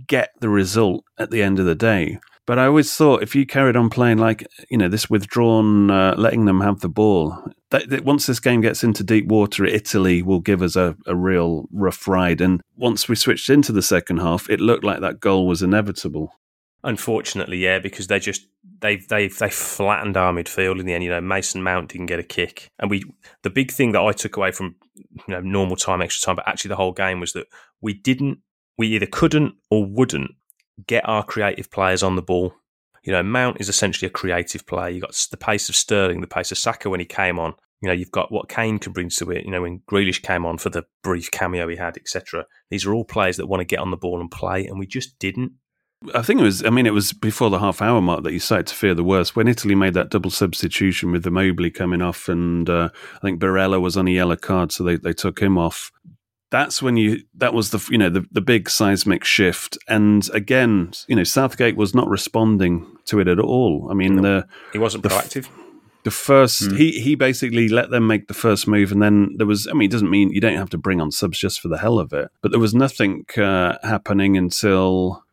[0.06, 2.18] get the result at the end of the day.
[2.46, 6.14] But I always thought if you carried on playing like you know this withdrawn, uh,
[6.16, 7.36] letting them have the ball,
[7.70, 11.16] that, that once this game gets into deep water, Italy will give us a, a
[11.16, 12.40] real rough ride.
[12.40, 16.32] And once we switched into the second half, it looked like that goal was inevitable.
[16.86, 18.46] Unfortunately, yeah, because they just
[18.80, 21.02] they they they flattened our midfield in the end.
[21.02, 23.02] You know, Mason Mount didn't get a kick, and we
[23.42, 26.46] the big thing that I took away from you know normal time, extra time, but
[26.46, 27.48] actually the whole game was that
[27.80, 28.38] we didn't,
[28.78, 30.30] we either couldn't or wouldn't
[30.86, 32.54] get our creative players on the ball.
[33.02, 34.90] You know, Mount is essentially a creative player.
[34.90, 37.54] You got the pace of Sterling, the pace of Saka when he came on.
[37.82, 39.44] You know, you've got what Kane can bring to it.
[39.44, 42.46] You know, when Grealish came on for the brief cameo he had, etc.
[42.70, 44.86] These are all players that want to get on the ball and play, and we
[44.86, 45.52] just didn't.
[46.14, 46.64] I think it was.
[46.64, 49.02] I mean, it was before the half hour mark that you started to fear the
[49.04, 53.40] worst when Italy made that double substitution with Immobile coming off, and uh, I think
[53.40, 55.90] Barella was on a yellow card, so they, they took him off.
[56.50, 57.22] That's when you.
[57.34, 61.76] That was the you know the the big seismic shift, and again, you know, Southgate
[61.76, 63.88] was not responding to it at all.
[63.90, 65.48] I mean, the He wasn't The proactive.
[66.04, 69.66] the first he he basically let them make the first move and then there was
[69.66, 71.78] i mean it doesn't mean you don't have to bring on subs just for the
[71.78, 75.24] hell of it but there was nothing uh, happening until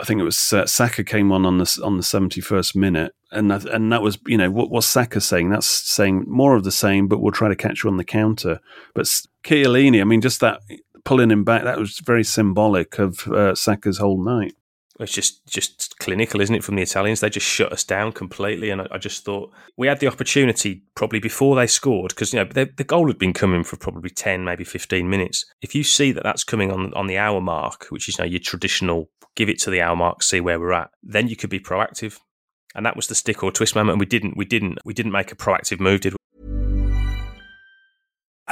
[0.00, 3.50] i think it was uh, saka came on on the on the 71st minute and
[3.50, 5.50] that, and that was you know what was saka saying?
[5.50, 8.60] That's saying more of the same but we'll try to catch you on the counter.
[8.94, 9.06] But
[9.44, 10.60] Chiellini, i mean just that
[11.04, 14.54] pulling him back that was very symbolic of uh, saka's whole night
[15.00, 16.62] It's just just clinical, isn't it?
[16.62, 19.88] From the Italians, they just shut us down completely, and I, I just thought we
[19.88, 23.32] had the opportunity probably before they scored because you know the, the goal had been
[23.32, 25.44] coming for probably ten, maybe fifteen minutes.
[25.62, 28.30] If you see that that's coming on on the hour mark, which is you know
[28.30, 31.50] your traditional give it to the hour mark, see where we're at, then you could
[31.50, 32.20] be proactive,
[32.74, 33.94] and that was the stick or twist moment.
[33.94, 36.18] And we didn't, we didn't, we didn't make a proactive move, did we?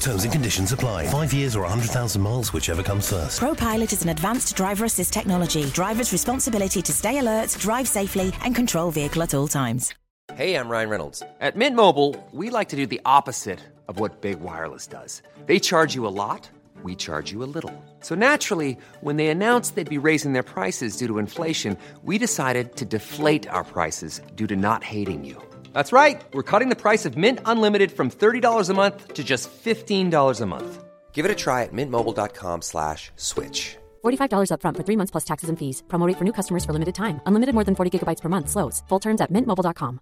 [0.00, 1.06] Terms and conditions apply.
[1.06, 3.40] Five years or 100,000 miles, whichever comes first.
[3.40, 5.66] ProPilot is an advanced driver assist technology.
[5.66, 9.94] Driver's responsibility to stay alert, drive safely, and control vehicle at all times.
[10.34, 11.22] Hey, I'm Ryan Reynolds.
[11.40, 15.22] At Mint Mobile, we like to do the opposite of what Big Wireless does.
[15.46, 16.48] They charge you a lot,
[16.82, 17.72] we charge you a little.
[18.00, 22.76] So naturally, when they announced they'd be raising their prices due to inflation, we decided
[22.76, 25.42] to deflate our prices due to not hating you.
[25.78, 26.20] That's right.
[26.32, 30.46] We're cutting the price of Mint Unlimited from $30 a month to just $15 a
[30.46, 30.84] month.
[31.12, 33.76] Give it a try at mintmobile.com slash switch.
[34.04, 35.84] $45 upfront for three months plus taxes and fees.
[35.86, 37.20] Promo rate for new customers for limited time.
[37.26, 38.48] Unlimited more than 40 gigabytes per month.
[38.50, 38.82] Slows.
[38.88, 40.00] Full terms at mintmobile.com.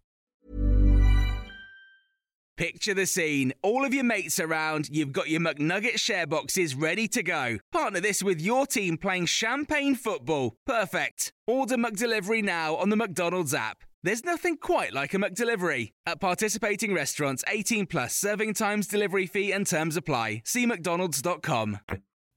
[2.56, 3.52] Picture the scene.
[3.60, 7.58] All of your mates around, you've got your McNugget share boxes ready to go.
[7.70, 10.56] Partner this with your team playing champagne football.
[10.64, 11.34] Perfect.
[11.46, 13.84] Order McDelivery now on the McDonald's app.
[14.02, 15.92] There's nothing quite like a McDelivery.
[16.06, 20.42] At participating restaurants, 18 plus serving times, delivery fee, and terms apply.
[20.44, 21.80] See McDonald's.com.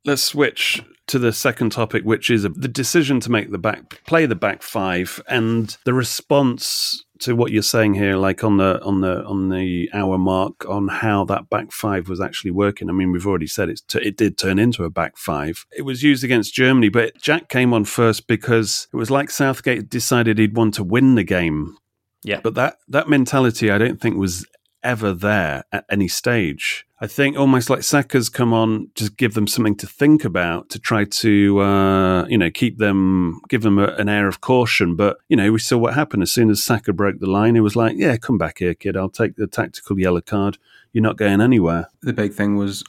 [0.05, 4.25] Let's switch to the second topic, which is the decision to make the back play
[4.25, 9.01] the back five and the response to what you're saying here, like on the on
[9.01, 12.89] the on the hour mark, on how that back five was actually working.
[12.89, 15.65] I mean, we've already said it's t- it did turn into a back five.
[15.75, 19.89] It was used against Germany, but Jack came on first because it was like Southgate
[19.89, 21.77] decided he'd want to win the game.
[22.23, 22.41] Yeah.
[22.41, 24.45] But that that mentality, I don't think was
[24.83, 26.85] ever there at any stage.
[27.01, 30.79] I think almost like Saka's come on, just give them something to think about to
[30.79, 34.97] try to, uh, you know, keep them, give them a, an air of caution.
[34.97, 37.55] But, you know, we saw what happened as soon as Saka broke the line.
[37.55, 38.97] He was like, yeah, come back here, kid.
[38.97, 40.57] I'll take the tactical yellow card.
[40.91, 41.87] You're not going anywhere.
[42.01, 42.83] The big thing was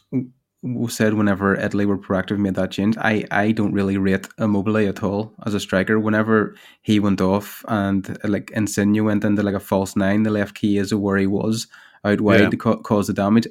[0.88, 5.02] said whenever Italy were proactive made that change, I, I don't really rate Immobile at
[5.04, 6.00] all as a striker.
[6.00, 10.56] Whenever he went off and like Insigne went into like a false nine, the left
[10.56, 11.68] key is where he was
[12.04, 12.50] out wide Yeah.
[12.50, 13.46] to ca- cause the damage.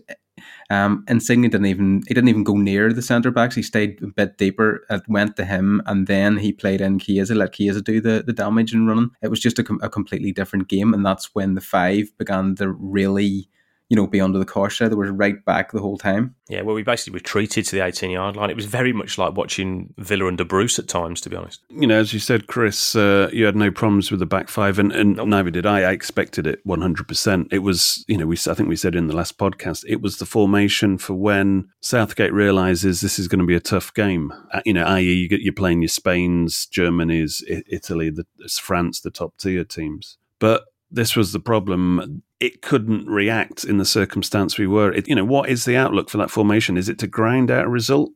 [0.72, 3.56] Um, Insigne didn't even he didn't even go near the centre backs.
[3.56, 4.86] He stayed a bit deeper.
[4.90, 8.34] It went to him, and then he played in Chiesa, let Chiesa do the, the
[8.34, 9.10] damage and running.
[9.24, 12.56] It was just a, com- a completely different game, and that's when the five began
[12.56, 13.50] to really,
[13.90, 14.78] you know, be under the cosh.
[14.80, 16.36] They were right back the whole time.
[16.48, 18.50] Yeah, well, we basically retreated to the 18 yard line.
[18.50, 21.62] It was very much like watching Villa and De Bruce at times, to be honest.
[21.70, 24.80] You know, as you said, Chris, uh, you had no problems with the back five,
[24.80, 25.82] and, and neither did I.
[25.82, 27.48] I expected it 100%.
[27.52, 30.18] It was, you know, we I think we said in the last podcast, it was
[30.18, 34.32] the formation for when Southgate realizes this is going to be a tough game.
[34.54, 38.26] Uh, You know, i.e., you get- you're playing your Spain's, Germany's, I- Italy, the
[38.62, 40.18] France, the top tier teams.
[40.40, 42.24] But this was the problem.
[42.40, 44.92] It couldn't react in the circumstance we were.
[44.94, 46.78] It, you know, what is the outlook for that formation?
[46.78, 48.12] Is it to grind out a result?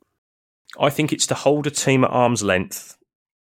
[0.79, 2.97] I think it's to hold a team at arm's length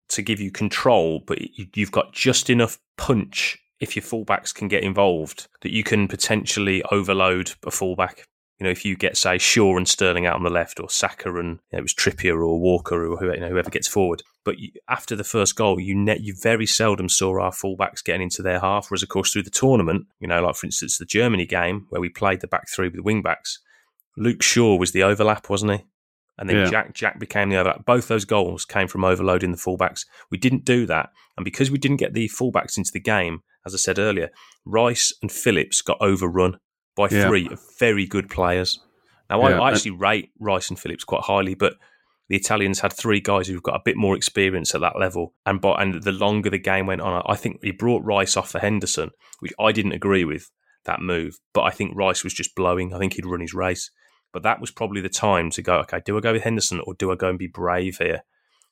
[0.09, 4.67] to give you control, but you- you've got just enough punch if your fullbacks can
[4.67, 8.27] get involved that you can potentially overload a fullback.
[8.61, 11.33] You know, if you get say Shaw and Sterling out on the left, or Saka
[11.33, 14.21] and you know, it was Trippier or Walker or whoever, you know, whoever gets forward.
[14.45, 18.21] But you, after the first goal, you net you very seldom saw our fullbacks getting
[18.21, 18.91] into their half.
[18.91, 21.99] Whereas, of course, through the tournament, you know, like for instance the Germany game where
[21.99, 23.57] we played the back three with the wing backs,
[24.15, 25.85] Luke Shaw was the overlap, wasn't he?
[26.37, 26.69] And then Yeah.
[26.69, 27.83] Jack Jack became the overlap.
[27.83, 30.05] Both those goals came from overloading the fullbacks.
[30.29, 33.73] We didn't do that, and because we didn't get the fullbacks into the game, as
[33.73, 34.29] I said earlier,
[34.65, 36.59] Rice and Phillips got overrun
[36.95, 37.27] by Yeah.
[37.27, 37.49] three
[37.79, 38.79] very good players.
[39.29, 41.73] Now, Yeah, I, I actually rate Rice and Phillips quite highly, but
[42.27, 45.33] the Italians had three guys who've got a bit more experience at that level.
[45.45, 48.51] And but and the longer the game went on, I think he brought Rice off
[48.51, 50.49] for Henderson, which I didn't agree with
[50.85, 51.39] that move.
[51.53, 52.93] But I think Rice was just blowing.
[52.93, 53.91] I think he'd run his race.
[54.33, 55.79] But that was probably the time to go.
[55.79, 58.23] Okay, do I go with Henderson or do I go and be brave here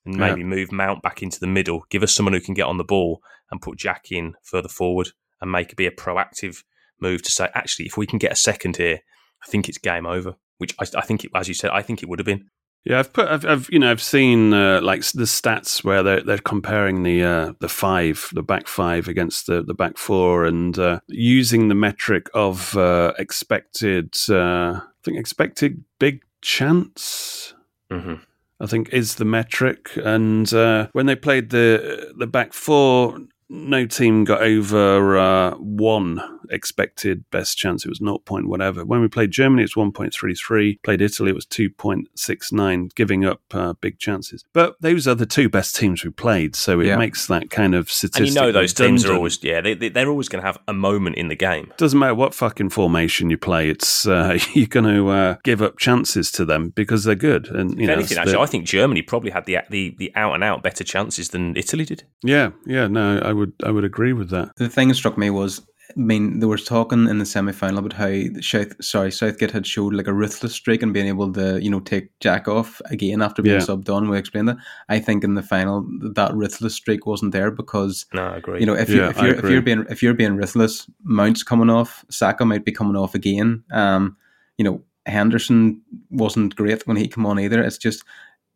[0.06, 0.30] and Yeah.
[0.30, 2.86] maybe move Mount back into the middle, give us someone who can get on the
[2.86, 5.10] ball and put Jack in further forward
[5.42, 6.64] and make it be a proactive
[7.02, 9.00] move to say, actually, if we can get a second here,
[9.44, 10.36] I think it's game over.
[10.58, 12.50] Which I, I think, it, as you said, I think it would have been.
[12.86, 16.22] Yeah, I've put, I've, I've you know, I've seen uh, like the stats where they're
[16.22, 20.78] they're comparing the uh, the five, the back five against the the back four, and
[20.80, 27.54] uh, using the metric of uh, expected, uh, I think expected big chance.
[27.92, 28.16] Mm-hmm.
[28.62, 33.86] I think is the metric, and uh, when they played the the back four, no
[33.86, 37.86] team got over uh, one expected best chance.
[37.86, 38.20] It was 0.
[38.20, 38.86] Point whatever.
[38.86, 40.82] When we played Germany, it's 1.33.
[40.84, 44.44] Played Italy, it was 2.69, giving up uh, big chances.
[44.54, 46.98] But those are the two best teams we played, so it Yeah.
[46.98, 48.20] makes that kind of statistic.
[48.28, 50.58] And you know those teams are always yeah they, they they're always going to have
[50.68, 51.72] a moment in the game.
[51.78, 55.78] Doesn't matter what fucking formation you play, it's uh, you're going to uh, give up
[55.78, 57.48] chances to them because they're good.
[57.48, 60.12] And you If know, anything, actually, the- I think Germany probably had the the the
[60.16, 62.04] out and out better chances than Italy did.
[62.24, 64.52] yeah, yeah, no, I would, I would agree with that.
[64.58, 65.62] The thing that struck me was,
[65.98, 68.12] I mean, they were talking in the semi final about how
[68.42, 71.80] South, sorry, Southgate had showed like a ruthless streak and being able to, you know,
[71.80, 73.66] take Jack off again after being Yeah.
[73.66, 74.08] subbed on.
[74.08, 74.58] We explained that.
[74.88, 78.60] I think in the final that ruthless streak wasn't there because No, I agree.
[78.60, 81.42] you know if you yeah, if you're, if you're being if you're being ruthless, Mount's
[81.44, 83.64] coming off, Saka might be coming off again.
[83.72, 84.16] Um,
[84.60, 85.82] you know, Henderson
[86.12, 87.64] wasn't great when he came on either.
[87.64, 88.04] It's just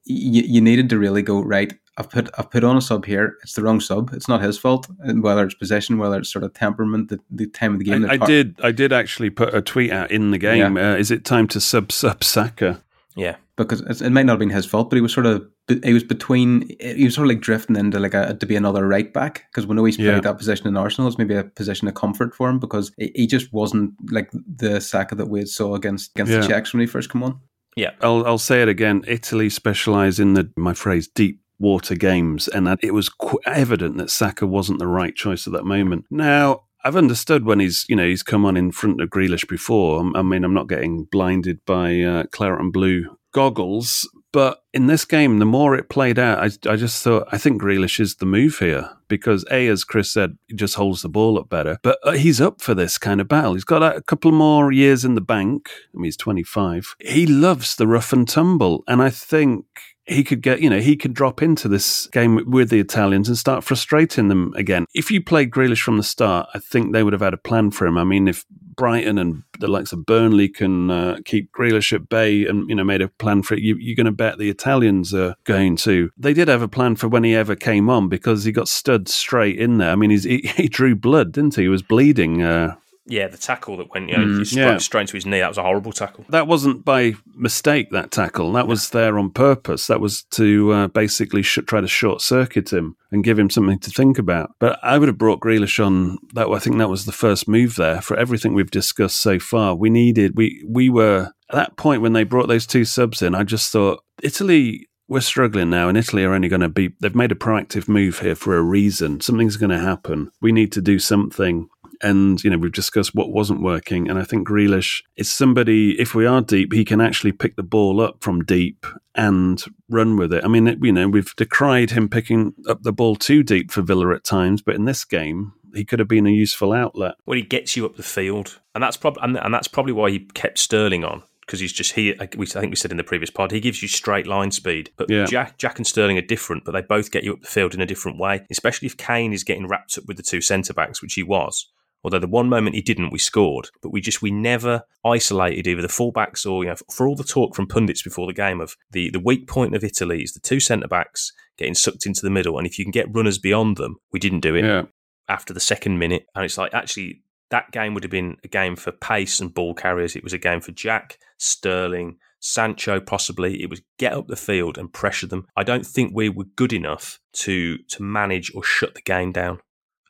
[0.06, 1.74] you, you needed to really go right.
[1.98, 3.38] I've put I've put on a sub here.
[3.44, 4.12] It's the wrong sub.
[4.14, 4.88] It's not his fault.
[5.00, 8.02] Whether it's possession, whether it's sort of temperament, the, the time of the game.
[8.02, 10.76] the I, I tar- did, I did actually put a tweet out in the game.
[10.78, 12.82] Uh, is it time to sub sub Saka?
[13.16, 15.46] yeah, because it's, it might not have been his fault, but he was sort of
[15.84, 18.88] he was between he was sort of like drifting into like a to be another
[18.88, 20.20] right back because we know he's played Yeah.
[20.20, 21.08] that position in Arsenal.
[21.08, 24.82] It's maybe a position of comfort for him because he, he just wasn't like the
[24.82, 26.40] Saka that we saw against against Yeah.
[26.40, 27.40] the Czechs when he first come on.
[27.78, 27.92] yeah.
[28.02, 29.04] I'll, I'll say it again.
[29.08, 33.98] Italy specialise in the my phrase deep water games, and that it was qu- evident
[33.98, 36.06] that Saka wasn't the right choice at that moment.
[36.10, 36.64] Now.
[36.86, 40.04] I've understood when he's, you know, he's come on in front of Grealish before.
[40.18, 45.06] I mean, I'm not getting blinded by uh, claret and blue goggles, but in this
[45.06, 48.26] game, the more it played out, I, I just thought, I think Grealish is the
[48.26, 51.78] move here because A, as Chris said, he just holds the ball up better.
[51.84, 53.54] But uh, he's up for this kind of battle.
[53.54, 55.70] He's got a couple more years in the bank.
[55.94, 56.96] I mean, he's 25.
[57.00, 59.66] He loves the rough and tumble, and I think
[60.06, 63.38] he could get, you know, he could drop into this game with the Italians and
[63.38, 64.86] start frustrating them again.
[64.94, 67.72] If you played Grealish from the start, I think they would have had a plan
[67.72, 67.98] for him.
[67.98, 72.46] I mean, if Brighton and the likes of Burnley can uh, keep Grealish at bay
[72.46, 75.14] and, you know, made a plan for it, you, you're going to bet the Italians
[75.14, 76.10] are going to.
[76.18, 79.08] They did have a plan for when he ever came on because he got stood
[79.08, 79.92] straight in there.
[79.92, 81.64] I mean, he, he drew blood, didn't he?
[81.64, 82.42] He was bleeding.
[82.42, 82.76] Uh,
[83.06, 84.78] Yeah, the tackle that went, you know, Mm, yeah.
[84.78, 85.40] straight into his knee.
[85.40, 86.26] That was a horrible tackle.
[86.30, 90.88] that wasn't by mistake that tackle that was there on purpose that was to uh,
[90.88, 94.80] basically sh- try to short circuit him and give him something to think about but
[94.84, 98.02] i would have brought Grealish on that i think that was the first move there
[98.02, 102.14] for everything we've discussed so far we needed we we were at that point when
[102.14, 106.24] they brought those two subs in i just thought italy we're struggling now, and Italy
[106.24, 106.94] are only going to be.
[107.02, 109.20] They've made a proactive move here for a reason.
[109.20, 110.32] Something's going to happen.
[110.42, 111.68] We need to do something.
[112.04, 114.10] And, you know, we've discussed what wasn't working.
[114.10, 117.64] And I think Grealish is somebody, if we are deep, he can actually pick the
[117.64, 118.86] ball up from deep
[119.16, 120.44] and run with it.
[120.44, 124.14] I mean, you know, we've decried him picking up the ball too deep for Villa
[124.14, 127.16] at times, but in this game, he could have been a useful outlet.
[127.26, 130.12] Well, he gets you up the field, and that's probably and, and that's probably why
[130.12, 132.14] he kept Sterling on because he's just he.
[132.16, 134.52] like we- I think we said in the previous pod, he gives you straight line
[134.52, 134.92] speed.
[134.98, 135.26] But Yeah.
[135.26, 137.82] Jack, Jack and Sterling are different, but they both get you up the field in
[137.82, 138.46] a different way.
[138.50, 141.70] Especially if Kane is getting wrapped up with the two centre backs, which he was.
[142.04, 145.82] Although the one moment he didn't, we scored, but we just we never isolated either
[145.82, 148.76] the fullbacks or you know for all the talk from pundits before the game of
[148.92, 152.30] the the weak point of Italy is the two centre backs getting sucked into the
[152.30, 154.84] middle, and if you can get runners beyond them, we didn't do it Yeah.
[155.30, 156.26] after the second minute.
[156.36, 159.76] And it's like, actually, that game would have been a game for pace and ball
[159.76, 160.16] carriers.
[160.16, 163.62] It was a game for Jack, Sterling, Sancho, possibly.
[163.62, 165.46] It was get up the field and pressure them.
[165.56, 169.60] I don't think we were good enough to to manage or shut the game down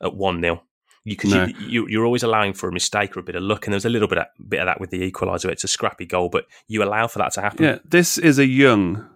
[0.02, 0.62] at 1 0.
[1.04, 1.44] Because No.
[1.46, 3.76] you, you, you're always allowing for a mistake or a bit of luck, and there
[3.76, 5.50] was a little bit of, bit of that with the equaliser.
[5.50, 7.64] It's a scrappy goal, but you allow for that to happen.
[7.64, 9.06] Yeah, this is a young,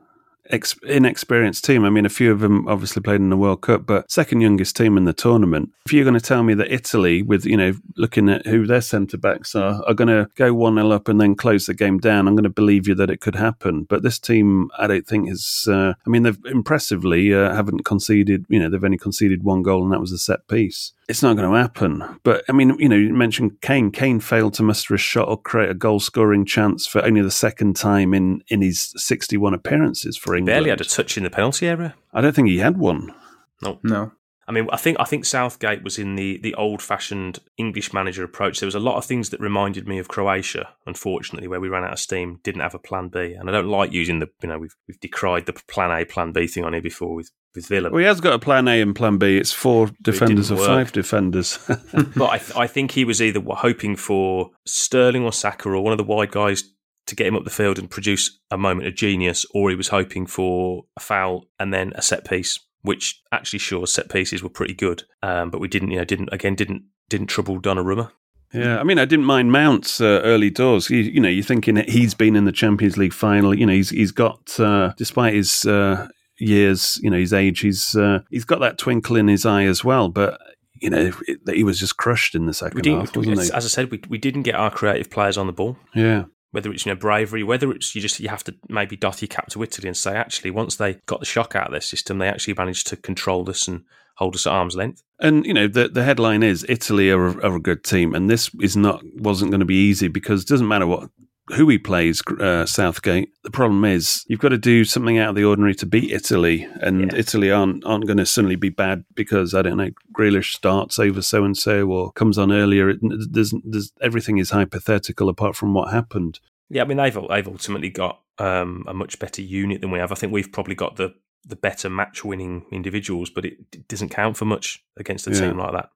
[0.51, 1.85] ex- inexperienced team.
[1.87, 4.77] I mean, a few of them obviously played in the World Cup, but second youngest
[4.77, 5.71] team in the tournament.
[5.87, 8.83] If you're going to tell me that Italy, with you know looking at who their
[8.83, 11.97] centre backs are, are going to go one 0 up and then close the game
[11.99, 13.85] down, I'm going to believe you that it could happen.
[13.85, 15.67] But this team, I don't think is.
[15.67, 18.45] Uh, I mean, they've impressively uh, haven't conceded.
[18.51, 20.93] You know, they've only conceded one goal, and that was a set piece.
[21.09, 22.05] It's not going to happen.
[22.23, 23.91] But I mean, you know, you mentioned Kane.
[23.91, 27.31] Kane failed to muster a shot or create a goal scoring chance for only the
[27.31, 30.55] second time in in his 61 appearances for England.
[30.55, 31.95] He Barely had a touch in the penalty area.
[32.13, 33.15] I don't think he had one.
[33.63, 33.81] No.
[33.83, 34.13] No.
[34.49, 38.25] I mean, I think I think Southgate was in the the old fashioned English manager
[38.25, 38.61] approach.
[38.61, 41.85] There was a lot of things that reminded me of Croatia, unfortunately, where we ran
[41.85, 44.49] out of steam, didn't have a plan B, and I don't like using the you
[44.49, 47.67] know we've we've decried the plan A, plan B thing on here before with with
[47.67, 47.91] Villa.
[47.91, 49.37] Well, he has got a plan A and plan B.
[49.37, 51.59] It's four defenders or didn't five defenders.
[52.17, 55.93] but I, th- I think he was either hoping for Sterling or Saka or one
[55.93, 56.65] of the wide guys
[57.07, 59.89] to get him up the field and produce a moment of genius, or he was
[59.89, 64.49] hoping for a foul and then a set piece, which actually sure set pieces were
[64.49, 68.11] pretty good, um, but we didn't, you know, didn't again didn't didn't trouble Donnarumma.
[68.53, 70.89] Yeah, I mean, I didn't mind Mount's uh, early doors.
[70.89, 73.55] You, you know, you're thinking that he's been in the Champions League final.
[73.55, 76.09] You know, he's he's got, uh, despite his uh,
[76.39, 79.85] years, you know, his age, he's uh, he's got that twinkle in his eye as
[79.85, 80.09] well.
[80.09, 80.41] But
[80.81, 83.53] you know, it, he was just crushed in the second half, wasn't he?
[83.53, 85.77] As I said, we, we didn't get our creative players on the ball.
[85.95, 86.25] Yeah.
[86.51, 89.29] Whether it's you know bravery, whether it's you just you have to maybe doff your
[89.29, 92.19] cap to Italy and say actually once they got the shock out of their system,
[92.19, 93.85] they actually managed to control us and
[94.17, 95.03] hold us at arm's length.
[95.21, 98.31] And you know the the headline is Italy are, a- are a good team, and
[98.31, 101.11] this is not wasn't going to be easy because it doesn't matter what
[101.55, 103.33] who he plays, uh, Southgate.
[103.43, 106.67] The problem is you've got to do something out of the ordinary to beat Italy,
[106.81, 110.99] and Italy aren't aren't going to suddenly be bad because I don't know Grealish starts
[110.99, 112.91] over so and so or comes on earlier.
[112.91, 116.41] It, there's, there's everything is hypothetical apart from what happened.
[116.71, 120.13] Yeah, I mean they've they've ultimately got um, a much better unit than we have.
[120.13, 121.15] I think we've probably got the
[121.47, 125.41] the better match winning individuals, but it, it doesn't count for much against a Yeah.
[125.41, 125.91] team like that.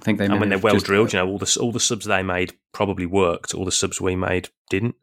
[0.00, 0.26] I think they.
[0.26, 2.54] and when they're well drilled, uh, you know all the all the subs they made
[2.72, 3.54] probably worked.
[3.54, 4.94] All the subs we made didn't.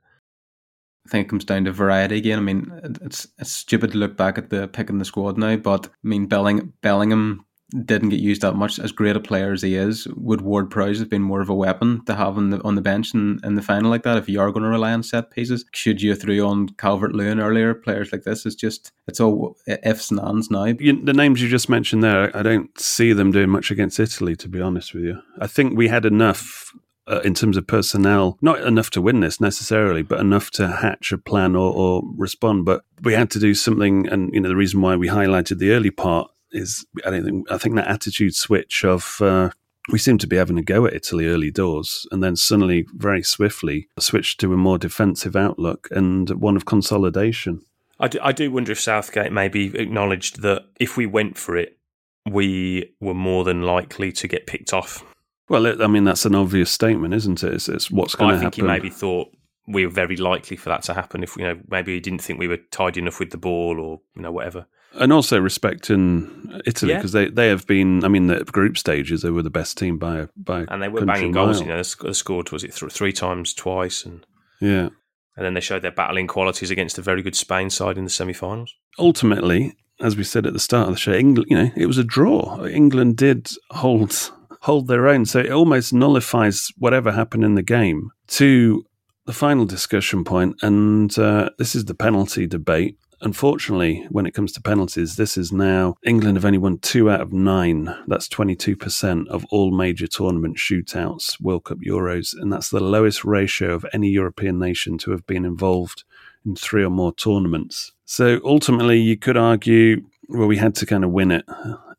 [1.06, 2.40] I think it comes down to variety again.
[2.40, 5.56] I mean, it's it's stupid to look back at the pick in the squad now,
[5.56, 7.46] but I mean, Belling, Bellingham
[7.84, 8.80] didn't get used that much.
[8.80, 11.56] As great a player as he is, would Ward Prowse have been more of a
[11.56, 14.18] weapon to have on the on the bench in, in the final like that?
[14.18, 17.40] If you are going to rely on set pieces, should you threw on Calvert Lewin
[17.40, 17.74] earlier?
[17.74, 20.66] Players like this is just it's all ifs and ands now.
[20.66, 24.36] You, the names you just mentioned there, I don't see them doing much against Italy,
[24.38, 25.22] to be honest with you.
[25.40, 26.74] I think we had enough
[27.08, 31.12] uh, in terms of personnel, not enough to win this necessarily, but enough to hatch
[31.12, 32.66] a plan or, or respond.
[32.66, 35.72] But we had to do something, and you know the reason why we highlighted the
[35.72, 39.22] early part is I don't think I think that attitude switch of.
[39.22, 39.50] Uh,
[39.90, 43.24] we seem to be having a go at Italy early doors, and then suddenly, very
[43.24, 47.62] swiftly, switched to a more defensive outlook and one of consolidation.
[48.00, 51.78] I do, I do wonder if Southgate maybe acknowledged that if we went for it,
[52.30, 55.04] we were more than likely to get picked off.
[55.50, 57.54] Well, I mean, that's an obvious statement, isn't it?
[57.54, 58.48] It's, it's what's going to happen.
[58.48, 59.30] I think he maybe thought
[59.68, 61.24] we were very likely for that to happen.
[61.24, 64.02] If you know, maybe he didn't think we were tidy enough with the ball, or
[64.16, 64.68] you know, whatever.
[65.00, 66.98] And also respecting Italy Yeah.
[67.00, 68.04] because they, they have been.
[68.04, 71.06] I mean, the group stages they were the best team by by And they were
[71.06, 71.60] banging goals.
[71.62, 71.68] mile.
[71.70, 74.26] You know, they they scored was it th- three times, twice, and
[74.60, 74.90] Yeah.
[75.36, 78.10] and then they showed their battling qualities against a very good Spain side in the
[78.10, 78.74] semi-finals.
[79.00, 81.48] Ultimately, as we said at the start of the show, England.
[81.50, 82.66] You know, it was a draw.
[82.66, 84.32] England did hold
[84.62, 88.84] hold their own, so it almost nullifies whatever happened in the game to
[89.26, 92.98] the final discussion point, and uh, this is the penalty debate.
[93.22, 97.22] Unfortunately, when it comes to penalties, this is now England have only won two out
[97.22, 97.94] of nine.
[98.08, 103.74] That's 22% of all major tournament shootouts, World Cup Euros, and that's the lowest ratio
[103.74, 106.04] of any European nation to have been involved
[106.46, 107.92] in three or more tournaments.
[108.06, 111.46] So ultimately, you could argue, well, we had to kind of win it,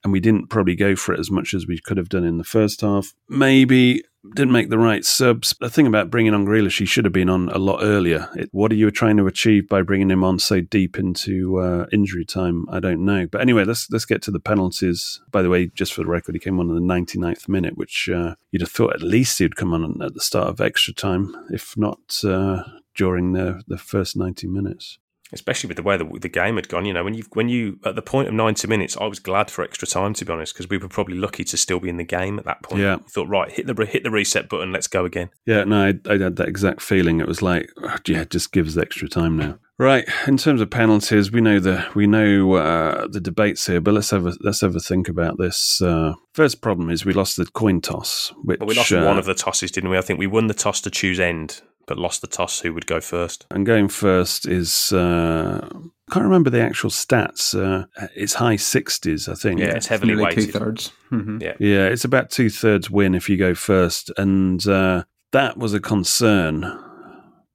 [0.04, 2.38] and we didn't probably go for it as much as we could have done in
[2.38, 3.12] the first half.
[3.28, 4.04] Maybe
[4.34, 5.54] didn't make the right subs.
[5.60, 8.28] The thing about bringing on Grealish, he should have been on a lot earlier.
[8.36, 11.86] It, what are you trying to achieve by bringing him on so deep into uh,
[11.92, 12.66] injury time?
[12.70, 13.26] I don't know.
[13.26, 15.20] But anyway, let's let's get to the penalties.
[15.30, 18.08] By the way, just for the record, he came on in the 99th minute, which
[18.08, 21.34] uh, you'd have thought at least he'd come on at the start of extra time,
[21.50, 22.62] if not uh,
[22.94, 24.98] during the the first 90 minutes.
[25.32, 26.84] Especially with the way the, the game had gone.
[26.84, 29.50] You know, when you when you at the point of ninety minutes, I was glad
[29.50, 31.96] for extra time to be honest, because we were probably lucky to still be in
[31.96, 32.82] the game at that point.
[32.82, 32.98] Yeah.
[33.08, 35.30] Thought right, hit the hit the reset button, let's go again.
[35.46, 37.20] Yeah, no, I, I had that exact feeling.
[37.20, 39.58] It was like, "Oh, yeah, just give us extra time now.
[39.78, 40.08] Right.
[40.26, 44.10] In terms of penalties, we know the we know uh, the debates here, but let's
[44.10, 45.80] have a let's have a think about this.
[45.80, 49.18] Uh, first problem is we lost the coin toss, which But we lost uh, one
[49.18, 49.96] of the tosses, didn't we?
[49.96, 52.86] I think we won the toss to choose end, but lost the toss who would
[52.86, 53.46] go first.
[53.50, 57.54] and going first is uh, I can't remember the actual stats.
[57.58, 59.58] Uh, it's high sixties, I think.
[59.60, 60.52] Yeah, it's heavily Nearly weighted.
[60.52, 60.92] two thirds.
[61.10, 61.54] hmm Yeah.
[61.58, 65.80] Yeah, it's about two thirds win if you go first, and uh, that was a
[65.80, 66.78] concern.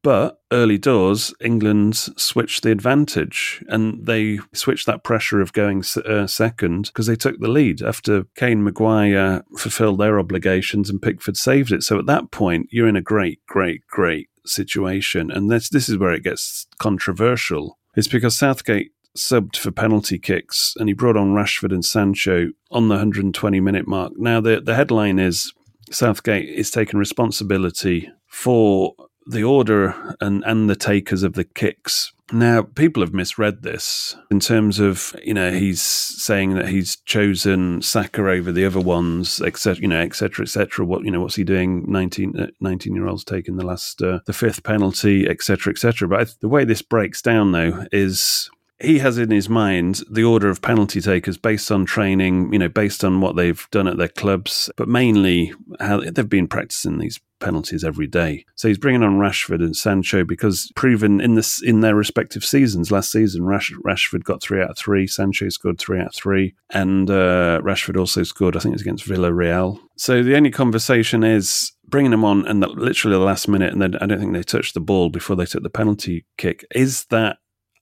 [0.04, 6.28] But early doors, England switched the advantage, and they switched that pressure of going uh,
[6.28, 11.72] second because they took the lead after Kane, Maguire fulfilled their obligations and Pickford saved
[11.72, 11.84] it.
[11.84, 15.98] So at that point, you're in a great, great, great situation, and this this is
[15.98, 17.80] where it gets controversial.
[17.96, 22.90] It's because Southgate subbed for penalty kicks, and he brought on Rashford and Sancho on
[22.90, 24.14] the 120 minute mark.
[24.18, 25.54] Now, the, the headline is
[25.92, 28.96] Southgate is taking responsibility for
[29.26, 32.14] the order and, and the takers of the kicks.
[32.32, 37.82] Now, people have misread this in terms of, you know, he's saying that he's chosen
[37.82, 40.86] Saka over the other ones, etc., you know, etc., etc.
[40.86, 41.86] What, you know, what's he doing?
[41.88, 46.08] 19, uh, 19 year olds taking the last, uh, the fifth penalty, etc., etc.
[46.08, 48.50] But I, the way this breaks down, though, is
[48.84, 52.68] he has in his mind the order of penalty takers based on training, you know,
[52.68, 57.20] based on what they've done at their clubs, but mainly how they've been practicing these
[57.44, 58.46] penalties every day.
[58.56, 62.92] So he's bringing on Rashford and Sancho because proven in this in their respective seasons.
[62.92, 65.08] Last season, Rash, Rashford got three out of three.
[65.08, 68.56] Sancho scored three out of three, and uh, Rashford also scored.
[68.56, 69.80] I think it was against Villarreal.
[69.98, 73.82] So the only conversation is bringing them on and the, literally the last minute, and
[73.82, 76.66] then I don't think they touched the ball before they took the penalty kick.
[76.74, 77.38] Is that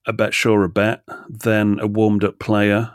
[0.07, 2.91] a bet sure a bet than a warmed up player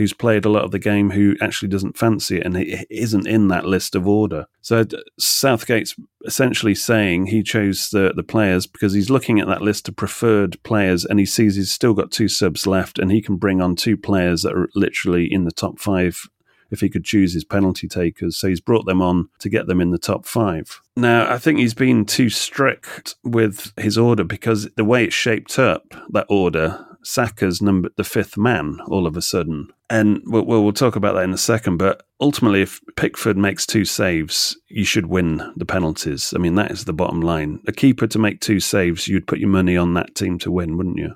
[0.00, 3.26] who's played a lot of the game who actually doesn't fancy it and it isn't
[3.26, 4.46] in that list of order.
[4.62, 4.84] So
[5.18, 5.94] Southgate's
[6.24, 10.60] essentially saying he chose the, the players because he's looking at that list of preferred
[10.62, 13.76] players and he sees he's still got two subs left and he can bring on
[13.76, 16.26] two players that are literally in the top five
[16.70, 18.36] if he could choose his penalty takers.
[18.36, 20.80] So he's brought them on to get them in the top five.
[20.96, 25.58] Now, I think he's been too strict with his order because the way it's shaped
[25.58, 29.68] up, that order, Saka's number the fifth man all of a sudden.
[29.88, 31.78] And we'll, we'll talk about that in a second.
[31.78, 36.32] But ultimately, if Pickford makes two saves, you should win the penalties.
[36.34, 37.60] I mean, that is the bottom line.
[37.66, 40.76] A keeper to make two saves, you'd put your money on that team to win,
[40.76, 41.14] wouldn't you?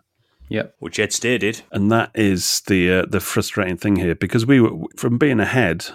[0.49, 0.75] Yep.
[0.79, 1.63] Which Ed Steer did.
[1.73, 5.87] And that is the uh, the frustrating thing here because we were from being ahead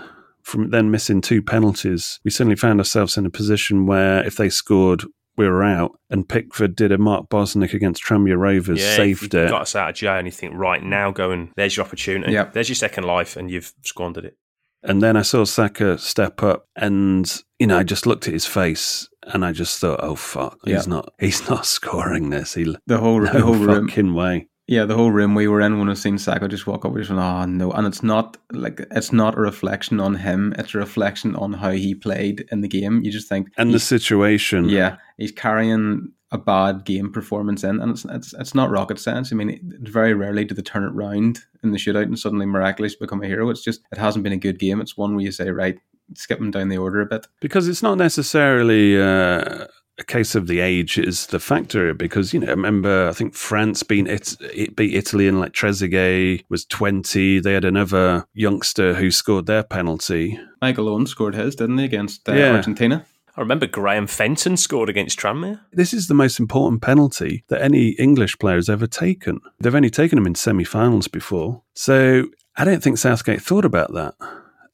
[0.50, 4.50] from then missing two penalties, we suddenly found ourselves in a position where if they
[4.50, 5.04] scored,
[5.40, 5.98] we were out.
[6.12, 9.50] And Pickford did a Mark Bosnich against Tranmere Rovers, Yeah, saved you it.
[9.50, 12.34] got us out of jail and you think, right, now go and there's your opportunity.
[12.34, 12.54] Yep.
[12.54, 14.38] There's your second life and you've squandered it.
[14.84, 17.30] And then I saw Saka step up, and
[17.60, 20.88] you know, I just looked at his face, and I just thought, "Oh fuck, he's
[20.88, 22.54] not, he's not scoring this.
[22.54, 23.90] He The whole no the whole room.
[23.90, 26.86] fucking way." Yeah, the whole room we were in when I seen Saka just walk
[26.86, 30.14] up, we just went, "Oh no!" And it's not like it's not a reflection on
[30.14, 33.02] him; it's a reflection on how he played in the game.
[33.04, 37.90] You just think, And the situation, yeah, he's carrying a bad game performance in, and
[37.90, 39.34] it's it's it's not rocket science.
[39.34, 42.46] I mean, it, very rarely do they turn it round in the shootout and suddenly
[42.46, 43.50] miraculously become a hero.
[43.50, 44.82] It's just it hasn't been a good game.
[44.82, 45.80] It's one where you say, right,
[46.14, 47.26] skip him down the order a bit.
[47.42, 49.66] because it's not necessarily uh,
[50.00, 51.94] a case of the age is the factor.
[51.94, 56.44] Because you know, remember, I think France beat it, it beat Italy, and like Trezeguet
[56.50, 57.40] was twenty.
[57.40, 60.40] They had another youngster who scored their penalty.
[60.62, 62.54] Michael Owen scored his, didn't he, against uh, Yeah.
[62.54, 63.06] Argentina?
[63.38, 65.62] I remember Graham Fenton scored against Tranmere.
[65.72, 69.40] This is the most important penalty that any English player has ever taken.
[69.62, 72.26] They've only taken them in semi-finals before, so
[72.58, 74.16] I don't think Southgate thought about that.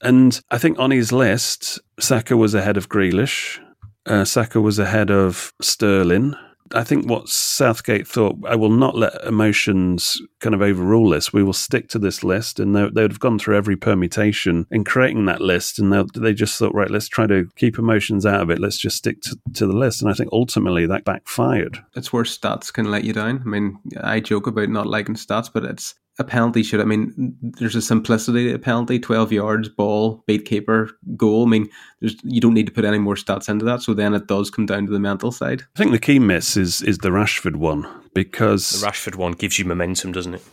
[0.02, 3.60] And I think on his list, Saka was ahead of Grealish.
[4.06, 6.36] Uh, Saka was ahead of Sterling.
[6.74, 11.32] I think what Southgate thought, I will not let emotions kind of overrule this.
[11.32, 12.60] We will stick to this list.
[12.60, 15.78] And they, they would have gone through every permutation in creating that list.
[15.78, 18.60] And they, just thought, right, let's try to keep emotions out of it.
[18.60, 20.02] Let's just stick to, to the list.
[20.02, 21.84] And I think ultimately that backfired.
[21.96, 23.44] it's where stats can let you down.
[23.46, 26.80] I mean, I joke about not liking stats, but it's a penalty should.
[26.82, 31.46] I mean, there's a simplicity to a penalty: twelve yards, ball, beat keeper, goal.
[31.46, 33.82] I mean, there's you don't need to put any more stats into that.
[33.82, 35.64] So then it does come down to the mental side.
[35.76, 39.60] I think the key miss is is the Rashford one because The Rashford one gives
[39.60, 40.44] you momentum, doesn't it?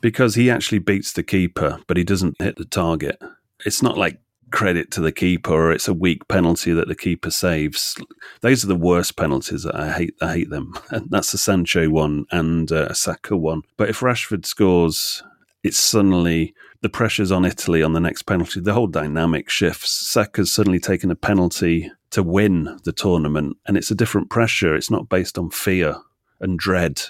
[0.00, 3.20] because he actually beats the keeper, but he doesn't hit the target.
[3.66, 7.30] It's not like credit to the keeper or it's a weak penalty that the keeper
[7.30, 7.96] saves.
[8.40, 9.66] Those are the worst penalties.
[9.66, 10.14] I hate.
[10.20, 10.74] I hate them.
[10.90, 13.62] And that's the Sancho one and uh, a Saka one.
[13.76, 15.22] But if Rashford scores,
[15.62, 18.60] it's suddenly the pressure's on Italy on the next penalty.
[18.60, 19.90] The whole dynamic shifts.
[19.90, 24.74] Saka's suddenly taken a penalty to win the tournament, and it's a different pressure.
[24.74, 25.96] It's not based on fear
[26.40, 27.02] and dread.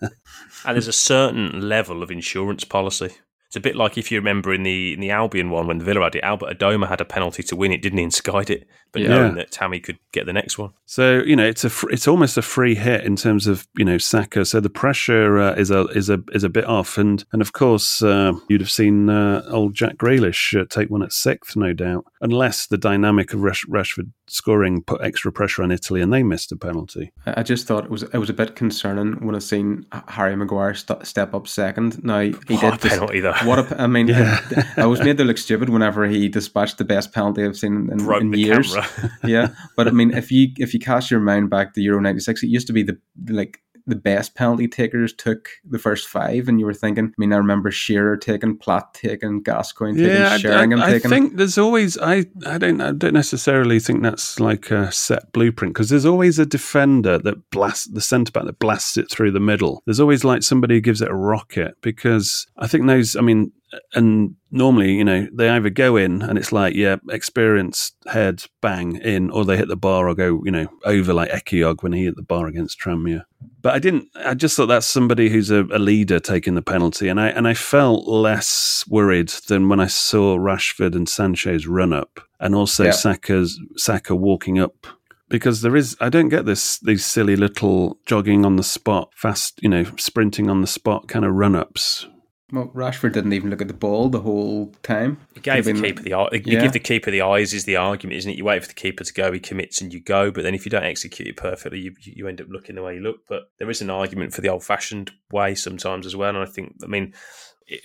[0.64, 3.14] And there's a certain level of insurance policy.
[3.50, 6.02] It's a bit like if you remember in the in the Albion one when Villa
[6.04, 8.68] had it, Albert Adomah had a penalty to win it, didn't he, and skied it,
[8.92, 9.08] but Yeah.
[9.08, 10.70] knowing that Tammy could get the next one.
[10.86, 13.84] So you know, it's a fr- it's almost a free hit in terms of you
[13.84, 14.44] know Saka.
[14.44, 17.52] So the pressure uh, is a is a is a bit off, and and of
[17.52, 21.72] course uh, you'd have seen uh, old Jack Grealish uh, take one at sixth, no
[21.72, 26.22] doubt, unless the dynamic of Rash- Rashford scoring put extra pressure on Italy and they
[26.22, 27.10] missed a penalty.
[27.26, 30.36] I I just thought it was it was a bit concerning when I seen Harry
[30.36, 32.04] Maguire st- step up second.
[32.04, 33.32] Now he What did a penalty, though.
[33.44, 34.10] What a, pe- I mean,
[34.76, 37.98] I was made to look stupid whenever he dispatched the best penalty I've seen in,
[37.98, 38.74] Broke in the years.
[38.74, 39.10] camera.
[39.24, 42.42] yeah, but I mean, if you if you cast your mind back to Euro '96,
[42.42, 43.60] it used to be the like
[43.90, 47.06] the best penalty takers took the first five, and you were thinking.
[47.08, 51.10] I mean, I remember Shearer taking, Platt taking, Gascoigne taking, I, Sheringham I, I taking.
[51.10, 55.74] think there's always I I don't I don't necessarily think that's like a set blueprint
[55.74, 59.40] because there's always a defender that blasts the centre back that blasts it through the
[59.40, 59.82] middle.
[59.84, 63.52] There's always like somebody who gives it a rocket because I think those I mean
[63.94, 68.96] and normally you know they either go in and it's like yeah experienced head bang
[68.96, 72.04] in or they hit the bar or go you know over like Ehiogu when he
[72.04, 73.24] hit the bar against Tranmere.
[73.62, 74.08] But I didn't.
[74.16, 77.46] I just thought that's somebody who's a, a, leader taking the penalty, and I and
[77.46, 82.84] I felt less worried than when I saw Rashford and Sancho's run up, and also
[82.84, 82.92] yeah.
[82.92, 84.86] Saka's Saka walking up
[85.28, 89.62] because there is I don't get this these silly little jogging on the spot, fast
[89.62, 92.06] you know sprinting on the spot kind of run ups
[92.52, 95.18] well, Rashford didn't even look at the ball the whole time.
[95.34, 96.60] He gave the keeper the you yeah.
[96.60, 98.38] give the keeper the eyes is the argument, isn't it?
[98.38, 100.30] You wait for the keeper to go, he commits, and you go.
[100.30, 102.96] But then if you don't execute it perfectly, you you end up looking the way
[102.96, 103.20] you look.
[103.28, 106.30] But there is an argument for the old fashioned way sometimes as well.
[106.30, 107.14] And I think, I mean,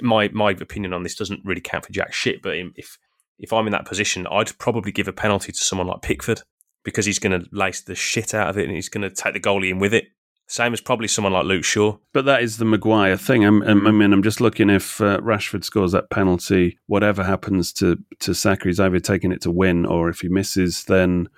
[0.01, 2.41] my my opinion on this doesn't really count for jack shit.
[2.41, 2.97] But if
[3.37, 6.41] if I'm in that position, I'd probably give a penalty to someone like Pickford
[6.83, 9.33] because he's going to lace the shit out of it and he's going to take
[9.33, 10.05] the goalie in with it.
[10.47, 11.97] Same as probably someone like Luke Shaw.
[12.13, 13.43] But that is the Maguire thing.
[13.43, 17.97] I'm, i mean, I'm just looking if uh, Rashford scores that penalty, whatever happens to,
[18.19, 21.29] to Saka, he's either taking it to win or if he misses, then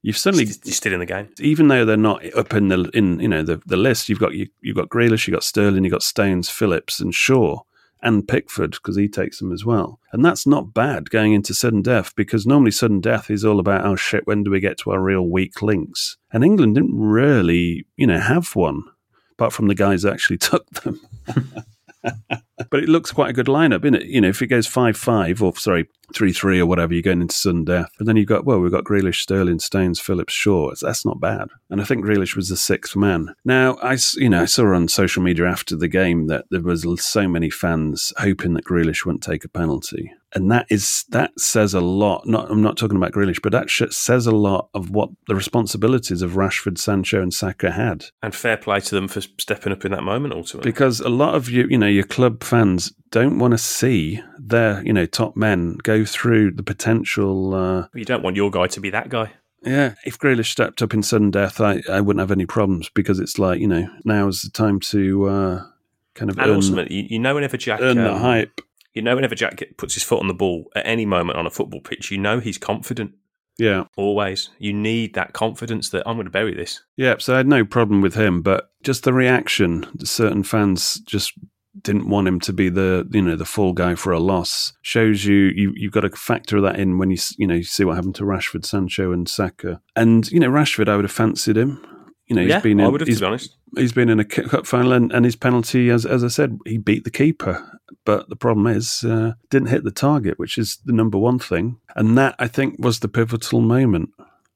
[0.00, 1.28] you've suddenly you're still in the game.
[1.38, 4.34] Even though they're not up in the in you know the, the list, you've got
[4.34, 7.60] you, you've got Grealish, you've got Sterling, you've got Stones, Phillips, and Shaw
[8.06, 9.98] and Pickford because he takes them as well.
[10.12, 13.84] And that's not bad going into sudden death because normally sudden death is all about,
[13.84, 16.16] oh shit, when do we get to our real weak links?
[16.32, 18.84] And England didn't really, you know, have one
[19.32, 21.00] apart from the guys that actually took them.
[22.70, 24.06] but it looks quite a good lineup, isn't it?
[24.06, 27.20] You know, if it goes 5 5 or, sorry, 3 3 or whatever, you're going
[27.20, 27.90] into sudden death.
[27.98, 30.72] And then you've got, well, we've got Grealish, Sterling, Stones, Phillips, Shaw.
[30.80, 31.48] That's not bad.
[31.70, 33.34] And I think Grealish was the sixth man.
[33.44, 36.86] Now, I, you know, I saw on social media after the game that there was
[37.04, 41.72] so many fans hoping that Grealish wouldn't take a penalty and that is that says
[41.72, 42.26] a lot.
[42.26, 46.20] Not I'm not talking about Grealish, but that says a lot of what the responsibilities
[46.20, 48.06] of Rashford, Sancho, and Saka had.
[48.22, 50.70] And fair play to them for stepping up in that moment, ultimately.
[50.70, 54.82] Because a lot of you, you know, your club fans don't want to see their,
[54.84, 57.54] you know, top men go through the potential.
[57.54, 59.32] Uh, you don't want your guy to be that guy.
[59.62, 63.18] Yeah, if Grealish stepped up in sudden death, I, I wouldn't have any problems because
[63.18, 65.66] it's like you know now is the time to uh,
[66.14, 68.60] kind of and earn, ultimately, you, you know, whenever Jack earn um, the hype
[68.96, 71.50] you know, whenever Jack puts his foot on the ball at any moment on a
[71.50, 73.12] football pitch, you know he's confident.
[73.58, 73.84] Yeah.
[73.94, 74.48] Always.
[74.58, 76.82] You need that confidence that I'm going to bury this.
[76.96, 81.34] Yeah, so I had no problem with him, but just the reaction, certain fans just
[81.82, 85.24] didn't want him to be the you know the fall guy for a loss shows
[85.24, 87.96] you you you've got to factor that in when you you know you see what
[87.96, 89.80] happened to Rashford, Sancho, and Saka.
[89.94, 91.84] And you know Rashford, I would have fancied him.
[92.26, 93.56] You know, he's yeah, been in, I would have, to be honest.
[93.76, 96.76] He's been in a cup final, and, and his penalty, as as I said, he
[96.76, 97.78] beat the keeper.
[98.04, 101.78] But the problem is, uh, didn't hit the target, which is the number one thing.
[101.94, 104.10] And that I think was the pivotal moment.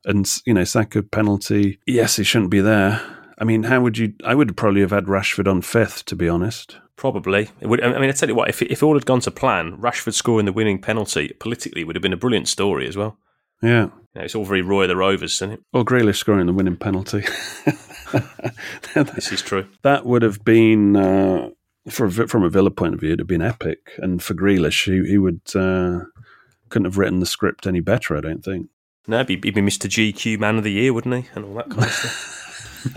[0.04, 1.78] And you know, Saka penalty.
[1.86, 3.00] Yes, he shouldn't be there.
[3.38, 4.14] I mean, how would you?
[4.24, 6.76] I would probably have had Rashford on fifth, to be honest.
[7.00, 7.48] Probably.
[7.62, 10.12] Would, I mean, I tell you what, if if all had gone to plan, Rashford
[10.12, 13.16] scoring the winning penalty politically would have been a brilliant story as well.
[13.62, 13.88] Yeah.
[14.14, 15.60] yeah it's all very Roy the Rovers, isn't it?
[15.72, 17.20] Or Grealish scoring the winning penalty.
[18.94, 19.66] this is true.
[19.80, 21.48] That would have been, uh,
[21.88, 23.92] for, from a Villa point of view, it'd have been epic.
[23.96, 26.04] And for Grealish, he, he would uh,
[26.68, 28.68] couldn't have written the script any better, I don't think.
[29.06, 29.88] No, he'd be, he'd be Mr.
[29.88, 31.30] GQ Man of the Year, wouldn't he?
[31.34, 32.36] And all that kind of stuff.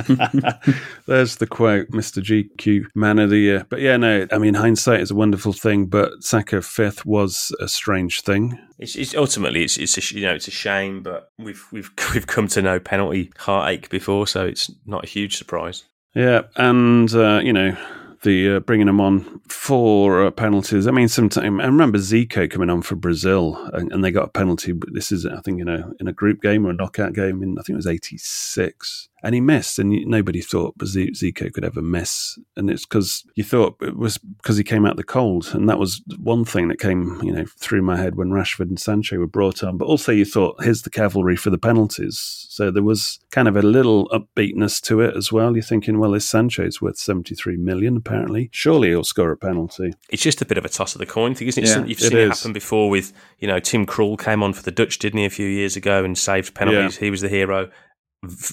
[1.08, 2.22] There's the quote, Mr.
[2.22, 3.66] GQ Man of the Year.
[3.70, 7.68] But yeah, no, I mean, hindsight is a wonderful thing, but Saka fifth was a
[7.68, 8.60] strange thing.
[8.80, 12.28] It's, it's ultimately it's, it's a, you know it's a shame, but we've we've we've
[12.28, 15.84] come to know penalty heartache before, so it's not a huge surprise.
[16.16, 17.76] Yeah, and uh, you know
[18.24, 20.88] the uh, bringing him on for uh, penalties.
[20.88, 24.30] I mean, sometimes I remember Zico coming on for Brazil, and, and, they got a
[24.30, 24.72] penalty.
[24.72, 27.44] But this is, I think, you know, in a group game or a knockout game
[27.44, 31.82] in I think it was '86, and he missed, and nobody thought Zico could ever
[31.82, 35.70] miss, and it's because you thought it was because he came out the cold, and
[35.70, 39.18] that was one thing that came, you know, through my head when Rashford and Sancho
[39.18, 39.78] were brought on.
[39.78, 43.56] But also, you thought, here's the cavalry for the penalties, so there was kind of
[43.56, 45.56] a little upbeatness to it as well.
[45.56, 49.94] You're thinking, well, this Sancho's worth 73 million apparently, surely he'll score a penalty.
[50.10, 51.70] It's just a bit of a toss of the coin thing, isn't it?
[51.70, 54.64] Yeah, You've seen it, it happen before with, you know, Tim Krul came on for
[54.64, 56.96] the Dutch, didn't he, a few years ago and saved penalties.
[56.98, 57.06] Yeah.
[57.06, 57.70] He was the hero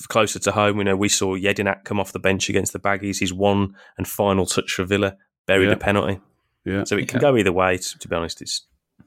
[0.08, 3.20] closer to home, you know, we saw Jedinak come off the bench against the Baggies.
[3.20, 5.16] His one and final touch for Villa
[5.46, 5.72] buried yeah.
[5.72, 6.20] a penalty.
[6.64, 6.84] Yeah.
[6.84, 7.78] So it can go either way.
[7.78, 8.66] To, to, be honest, it's.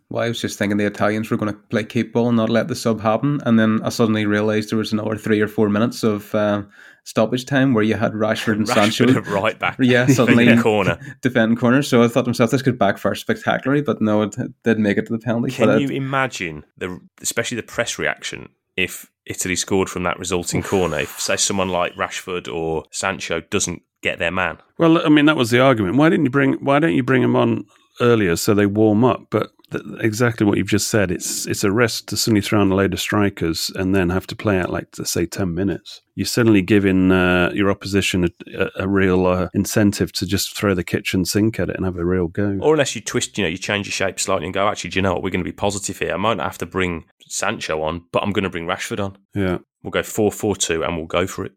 [0.09, 2.49] Well, I was just thinking the Italians were going to play keep ball and not
[2.49, 5.69] let the sub happen, and then I suddenly realised there was another three or four
[5.69, 6.63] minutes of uh,
[7.03, 10.99] stoppage time where you had Rashford and Rashford Sancho right back, yeah, suddenly in corner
[11.21, 11.81] defend corner.
[11.81, 15.07] So I thought to myself, this could backfire spectacularly, but no, it did make it
[15.07, 15.51] to the penalty.
[15.51, 20.99] Can you imagine the, especially the press reaction if Italy scored from that resulting corner.
[20.99, 24.57] If, say, someone like Rashford or Sancho doesn't get their man.
[24.77, 25.95] Well, I mean, that was the argument.
[25.95, 26.53] Why didn't you bring?
[26.53, 27.65] Why don't you bring them on
[28.01, 29.27] earlier so they warm up?
[29.29, 31.11] But th- exactly what you've just said.
[31.11, 34.27] It's it's a risk to suddenly throw on a load of strikers and then have
[34.27, 36.01] to play out like to say ten minutes.
[36.15, 40.75] You're suddenly giving uh, your opposition a, a, a real uh, incentive to just throw
[40.75, 42.59] the kitchen sink at it and have a real go.
[42.61, 44.99] Or unless you twist, you know, you change your shape slightly and go, actually, do
[44.99, 45.23] you know what?
[45.23, 46.13] We're going to be positive here.
[46.13, 49.17] I might not have to bring Sancho on, but I'm going to bring Rashford on.
[49.33, 49.57] Yeah.
[49.81, 51.53] We'll go 4 4 2 and we'll go for it.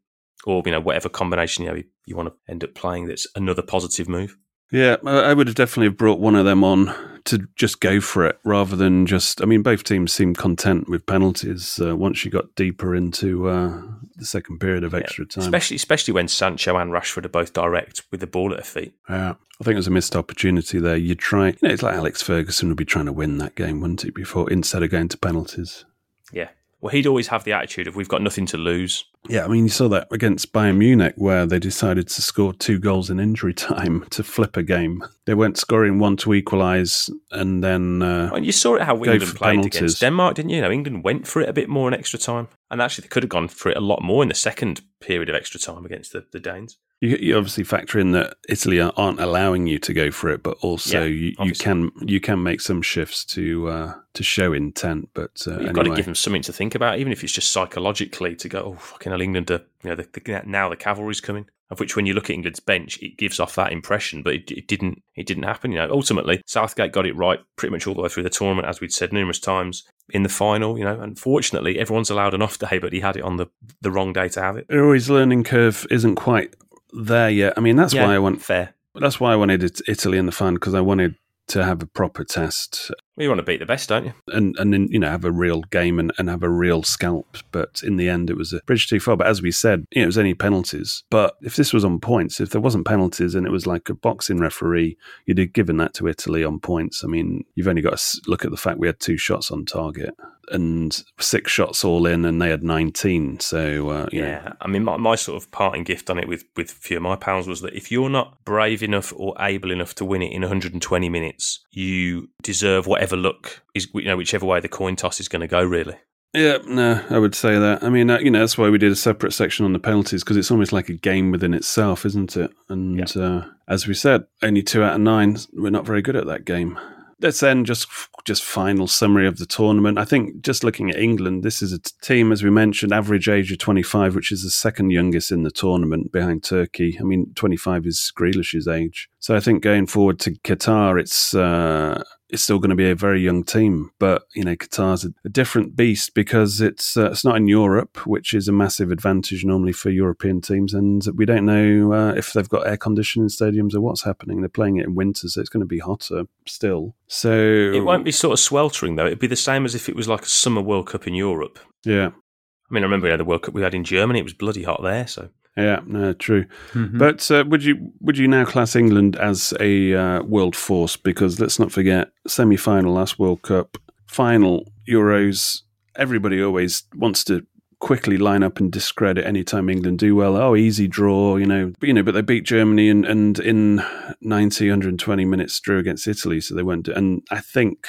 [0.47, 3.63] Or, you know, whatever combination you, know, you want to end up playing that's another
[3.63, 4.37] positive move.
[4.73, 8.27] Yeah, I I would have definitely brought one of them on to just go for
[8.27, 9.43] it rather than just.
[9.43, 13.83] I mean, both teams seemed content with penalties uh, once you got deeper into uh,
[14.17, 15.45] the second period of extra time.
[15.45, 18.95] Especially, especially when Sancho and Rashford are both direct with the ball at their feet.
[19.09, 20.97] Yeah, I think it was a missed opportunity there.
[20.97, 23.81] You try, you know, it's like Alex Ferguson would be trying to win that game,
[23.81, 24.15] wouldn't it?
[24.15, 25.85] Before instead of going to penalties.
[26.33, 26.49] Yeah.
[26.81, 29.05] Well, he'd always have the attitude of we've got nothing to lose.
[29.29, 32.79] Yeah, I mean, you saw that against Bayern Munich, where they decided to score two
[32.79, 35.03] goals in injury time to flip a game.
[35.25, 39.23] They went scoring one to equalise, and then uh, And you saw it how England
[39.23, 39.77] played penalties.
[39.77, 40.57] against Denmark, didn't you?
[40.57, 42.49] You know, England went for it a bit more in extra time.
[42.71, 45.29] And actually, they could have gone for it a lot more in the second period
[45.29, 46.77] of extra time against the, the Danes.
[47.01, 50.57] You, you obviously factor in that Italy aren't allowing you to go for it, but
[50.63, 55.11] also Yeah, you, you can you can make some shifts to uh, to show intent.
[55.13, 57.51] But uh, You've got to give them something to think about, even if it's just
[57.51, 61.21] psychologically to go, oh, fucking hell, England are, you know, the, the, now the cavalry's
[61.21, 61.47] coming.
[61.69, 64.51] Of which, when you look at England's bench, it gives off that impression, but it,
[64.53, 65.03] it didn't.
[65.17, 65.73] It didn't happen.
[65.73, 68.69] You know, ultimately, Southgate got it right pretty much all the way through the tournament,
[68.69, 70.79] as we'd said numerous times in the final.
[70.79, 73.49] You know, unfortunately, everyone's allowed an off day, but he had it on the
[73.81, 74.67] the wrong day to have it.
[74.71, 76.55] His learning curve isn't quite
[76.97, 77.55] there yet.
[77.57, 78.75] I mean, that's Yeah, why I want fair.
[78.95, 81.17] That's why I wanted Italy in the fun because I wanted
[81.49, 84.13] to have a proper test Well, you want to beat the best, don't you?
[84.29, 87.39] and and then you know have a real game and, and have a real scalp.
[87.51, 89.17] But in the end, it was a bridge too far.
[89.17, 91.05] But as we said, you know, it was only penalties.
[91.11, 93.95] But if this was on points, if there wasn't penalties and it was like a
[93.95, 97.05] boxing referee, you'd have given that to Italy on points.
[97.05, 99.65] I mean, you've only got to look at the fact we had two shots on
[99.65, 100.15] target
[100.51, 103.41] and six shots all in, and they had nineteen.
[103.41, 106.29] So uh, you know, Yeah, I mean, my, my sort of parting gift on it
[106.29, 109.35] with with a few of my pals was that if you're not brave enough or
[109.41, 114.17] able enough to win it in 120 minutes, you deserve whatever luck is, you know,
[114.17, 115.63] whichever way the coin toss is going to go.
[115.63, 115.97] Really,
[116.35, 117.83] Yeah, no, I would say that.
[117.83, 120.23] I mean, uh, you know, that's why we did a separate section on the penalties
[120.23, 122.51] because it's almost like a game within itself, isn't it?
[122.69, 125.39] And uh, as we said, only two out of nine.
[125.53, 126.79] We're not very good at that game.
[127.23, 127.89] Let's then just
[128.27, 129.99] just final summary of the tournament.
[129.99, 133.51] I think just looking at England, this is a team, as we mentioned, average age
[133.51, 136.99] of 25, which is the second youngest in the tournament behind Turkey.
[137.01, 139.09] I mean, 25 is Grealish's age.
[139.21, 142.95] So I think going forward to Qatar, it's uh, it's still going to be a
[142.95, 147.25] very young team, but you know Qatar's a, a different beast because it's uh, it's
[147.25, 151.47] not in Europe, which is a massive advantage normally for European teams, and we don't
[151.47, 154.41] know uh, if they've got air conditioning stadiums or what's happening.
[154.41, 156.97] They're playing it in winter, so it's going to be hotter still.
[157.07, 159.07] So it won't be sort of sweltering though.
[159.07, 161.59] It'd be the same as if it was like a summer World Cup in Europe.
[161.85, 164.35] Yeah, I mean, I remember know, the World Cup we had in Germany; it was
[164.35, 165.07] bloody hot there.
[165.07, 166.45] So yeah, no, true.
[166.73, 166.99] Mhm.
[166.99, 170.97] But uh, would you would you now class England as a uh, world force?
[170.97, 175.63] Because let's not forget, semi final last World Cup, final Euros.
[175.97, 177.41] Everybody always wants to
[177.79, 180.37] quickly line up and discredit anytime England do well.
[180.37, 181.73] Oh, easy draw, you know.
[181.79, 183.83] But, you know, but they beat Germany and, and in
[184.23, 186.89] 90, 120 minutes drew against Italy, so they went.
[186.89, 187.87] And I think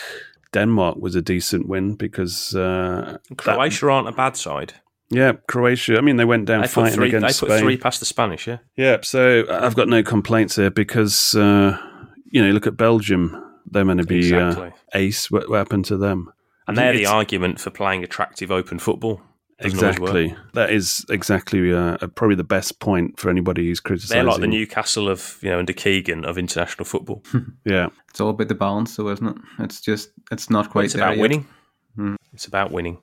[0.54, 4.74] Denmark was a decent win because uh, that- Croatia aren't a bad side.
[5.10, 5.98] Yeah, Croatia.
[5.98, 7.12] I mean, they went down They put fighting three.
[7.12, 7.60] They against put Spain.
[7.62, 8.48] three past the Spanish.
[8.48, 8.58] Yeah.
[8.76, 11.78] Yeah, so I've got no complaints here because uh,
[12.26, 14.68] you know, look at Belgium; they're going to be Exactly.
[14.68, 15.32] uh, ace.
[15.32, 16.32] What, what happened to them?
[16.68, 19.22] And they're the argument for playing attractive open football.
[19.60, 20.36] Doesn't exactly.
[20.54, 24.14] That is exactly uh, probably the best point for anybody who's criticising.
[24.16, 24.42] They're criticising.
[24.44, 27.24] like the Newcastle of you know under Keegan of international football.
[27.66, 29.38] Yeah, It's all about the balance, though, isn't it?
[29.60, 31.22] It's just it's not Well, quite it's there about yet.
[31.22, 31.48] winning.
[31.96, 32.16] Hmm.
[32.34, 33.00] It's about winning.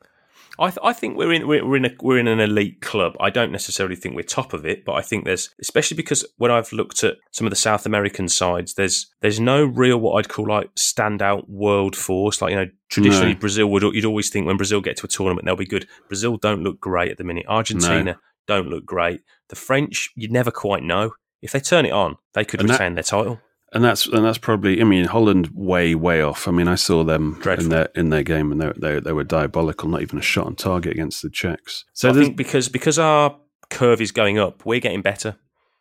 [0.59, 3.16] I, th- I think we're in we're, we're in a, we're in an elite club.
[3.18, 6.50] I don't necessarily think we're top of it, but I think there's especially because when
[6.50, 10.28] I've looked at some of the South American sides, there's there's no real what I'd
[10.28, 12.40] call like standout world force.
[12.40, 13.38] Like you know, traditionally No.
[13.40, 15.88] Brazil would you'd always think when Brazil get to a tournament they'll be good.
[16.09, 17.46] Brazil don't look great at the minute.
[17.48, 19.22] Argentina don't look great.
[19.48, 22.74] The French you never quite know if they turn it on, they could And that-
[22.74, 23.40] retain their title.
[23.75, 24.81] And that's and that's probably.
[24.81, 26.49] I mean, Holland way way off.
[26.49, 27.64] I mean, I saw them Dreadful.
[27.64, 29.89] in their in their game, and they, they they were diabolical.
[29.89, 31.85] Not even a shot on target against the Czechs.
[31.93, 33.37] So I think because because our
[33.70, 35.37] curve is going up, we're getting better.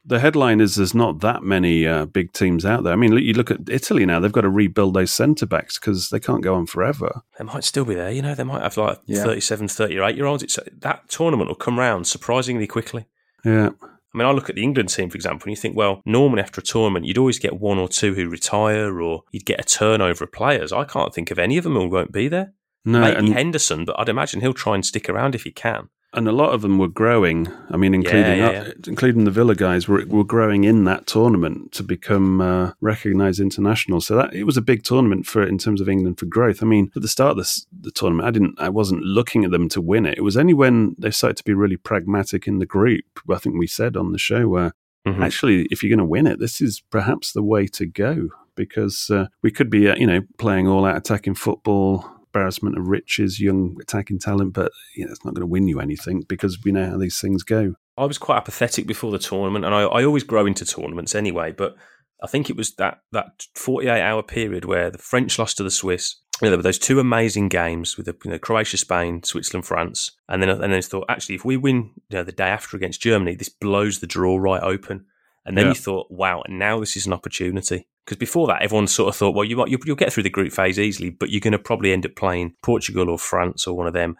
[0.05, 2.91] the headline is there's not that many uh, big teams out there.
[2.91, 5.79] I mean, look- you look at Italy now; they've got to rebuild those centre backs
[5.79, 7.21] because they can't go on forever.
[7.37, 8.35] They might still be there, you know.
[8.35, 9.23] They might have like Yeah.
[9.23, 10.43] 37, 38 year olds.
[10.43, 13.05] It's that tournament will come round surprisingly quickly.
[13.45, 13.69] Yeah,
[14.13, 16.41] I mean, I look at the England team, for example, and you think, well, normally
[16.43, 19.63] after a tournament, you'd always get one or two who retire or you'd get a
[19.63, 20.71] turnover of players.
[20.71, 22.53] I can't think of any of them who won't be there.
[22.85, 25.89] No, Maybe and- Henderson, but I'd imagine he'll try and stick around if he can.
[26.13, 27.47] And a lot of them were growing.
[27.71, 31.71] I mean, including yeah, uh, including the Villa guys were were growing in that tournament
[31.73, 34.01] to become uh, recognised international.
[34.01, 36.61] So that it was a big tournament for in terms of England for growth.
[36.61, 39.51] I mean, at the start of this, the tournament, I didn't, I wasn't looking at
[39.51, 40.17] them to win it.
[40.17, 43.05] It was only when they started to be really pragmatic in the group.
[43.29, 44.73] I think we said on the show where
[45.05, 45.21] Mhm.
[45.21, 49.09] actually, if you're going to win it, this is perhaps the way to go because
[49.09, 53.39] uh, we could be, uh, you know, playing all out attacking football, embarrassment of riches,
[53.39, 56.71] young attacking talent, but you know, it's not going to win you anything because we
[56.71, 57.75] know how these things go.
[57.97, 61.51] I was quite apathetic before the tournament, and I, I always grow into tournaments anyway.
[61.51, 61.75] But
[62.23, 65.71] I think it was that that 48 hour period where the French lost to the
[65.71, 66.15] Swiss.
[66.41, 70.11] You know, there were those two amazing games with you know, Croatia, Spain, Switzerland, France,
[70.27, 72.75] and then and then I thought actually if we win you know, the day after
[72.75, 75.05] against Germany, this blows the draw right open.
[75.45, 75.69] And then Yeah.
[75.69, 77.87] you thought, wow, now this is an opportunity.
[78.05, 80.29] Because before that, everyone sort of thought, well, you might, you'll, you'll get through the
[80.29, 83.75] group phase easily, but you're going to probably end up playing Portugal or France or
[83.77, 84.17] one of them,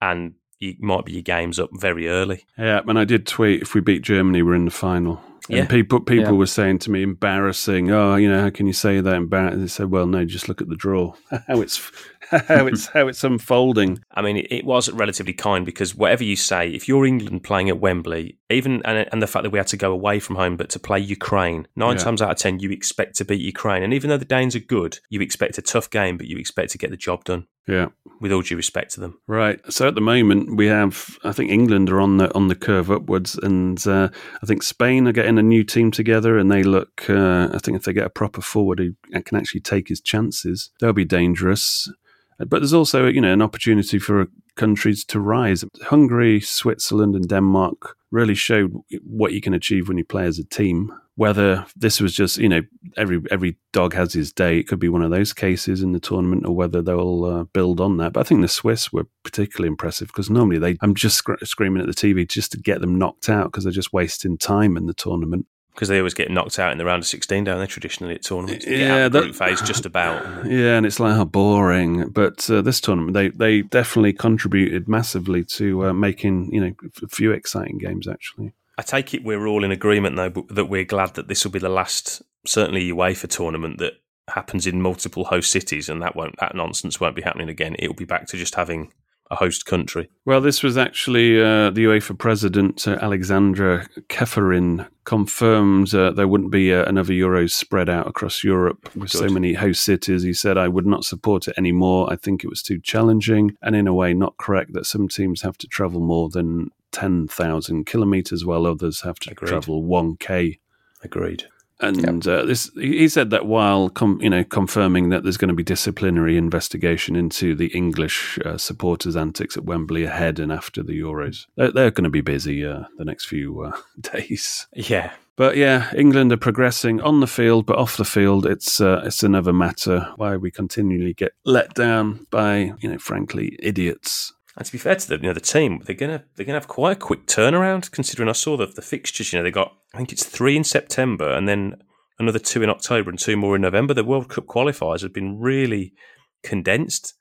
[0.00, 2.44] and you might be your games up very early.
[2.58, 5.22] Yeah, and I did tweet if we beat Germany, we're in the final.
[5.48, 5.60] Yeah.
[5.60, 6.38] And people people Yeah.
[6.38, 7.90] were saying to me, embarrassing.
[7.90, 9.14] Oh, you know, how can you say that?
[9.14, 9.60] Embarrassing.
[9.60, 11.14] They said, well, no, just look at the draw.
[11.48, 11.90] how it's
[12.30, 13.98] how it's how it's unfolding.
[14.12, 17.68] I mean, it, it was relatively kind because whatever you say, if you're England playing
[17.68, 20.56] at Wembley, even and, and the fact that we had to go away from home,
[20.56, 22.04] but to play Ukraine, nine Yeah.
[22.04, 23.82] times out of ten, you expect to beat Ukraine.
[23.82, 26.70] And even though the Danes are good, you expect a tough game, but you expect
[26.72, 27.46] to get the job done.
[27.68, 27.88] Yeah.
[28.20, 29.60] With all due respect to them, Right.
[29.72, 32.90] So at the moment we have, I think England are on the on the curve
[32.90, 34.08] upwards, and uh,
[34.42, 37.08] I think Spain are getting a new team together, and they look.
[37.08, 40.70] Uh, I think if they get a proper forward who can actually take his chances,
[40.80, 41.90] they'll be dangerous.
[42.38, 45.64] But there's also, you know, an opportunity for countries to rise.
[45.82, 50.44] Hungary, Switzerland, and Denmark really showed what you can achieve when you play as a
[50.44, 50.92] team.
[51.14, 52.62] Whether this was just, you know,
[52.96, 54.58] every every dog has his day.
[54.58, 57.80] It could be one of those cases in the tournament, or whether they'll uh, build
[57.80, 58.14] on that.
[58.14, 61.82] But I think the Swiss were particularly impressive because normally they, I'm just scr- screaming
[61.82, 64.86] at the TV just to get them knocked out because they're just wasting time in
[64.86, 65.46] the tournament.
[65.74, 68.22] Because they always get knocked out in the round of 16, don't they, traditionally at
[68.22, 68.66] tournaments?
[68.66, 70.46] Yeah, out of the that- group phase just about.
[70.46, 72.08] Yeah, and it's like how boring.
[72.10, 77.08] But uh, this tournament, they they definitely contributed massively to uh, making you know a
[77.08, 78.52] few exciting games actually.
[78.78, 81.58] I take it we're all in agreement, though, that we're glad that this will be
[81.58, 83.92] the last, certainly UEFA tournament that
[84.28, 87.76] happens in multiple host cities, and that won't that nonsense won't be happening again.
[87.78, 88.92] It'll be back to just having
[89.32, 90.10] a host country.
[90.26, 96.52] Well, this was actually uh, the UEFA president, uh, Aleksander Čeferin, confirmed uh, there wouldn't
[96.52, 100.22] be uh, another Euros spread out across Europe with so many host cities.
[100.22, 102.12] He said, I would not support it anymore.
[102.12, 105.40] I think it was too challenging and, in a way, not correct that some teams
[105.40, 109.48] have to travel more than 10,000 kilometres while others have to Agreed.
[109.48, 110.58] travel 1K.
[111.02, 111.44] Agreed.
[111.82, 115.48] And uh, this, he he said that while com- you know confirming that there's going
[115.48, 120.82] to be disciplinary investigation into the English uh, supporters' antics at Wembley ahead and after
[120.82, 124.66] the Euros, they're, they're going to be busy uh, the next few uh, days.
[124.74, 125.12] Yeah.
[125.34, 129.22] But yeah, England are progressing on the field, but off the field, it's uh, it's
[129.22, 130.12] another matter.
[130.16, 134.34] Why we continually get let down by you know, frankly, idiots.
[134.56, 136.68] And to be fair to the you know the team, they're gonna they're gonna have
[136.68, 137.90] quite a quick turnaround.
[137.90, 140.64] Considering I saw the the fixtures, you know they got I think it's three in
[140.64, 141.82] September and then
[142.18, 143.94] another two in October and two more in November.
[143.94, 145.94] The World Cup qualifiers have been really
[146.42, 147.14] condensed,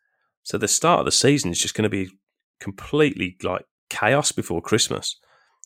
[0.43, 2.09] so the start of the season is just going to be
[2.59, 5.17] completely like chaos before Christmas.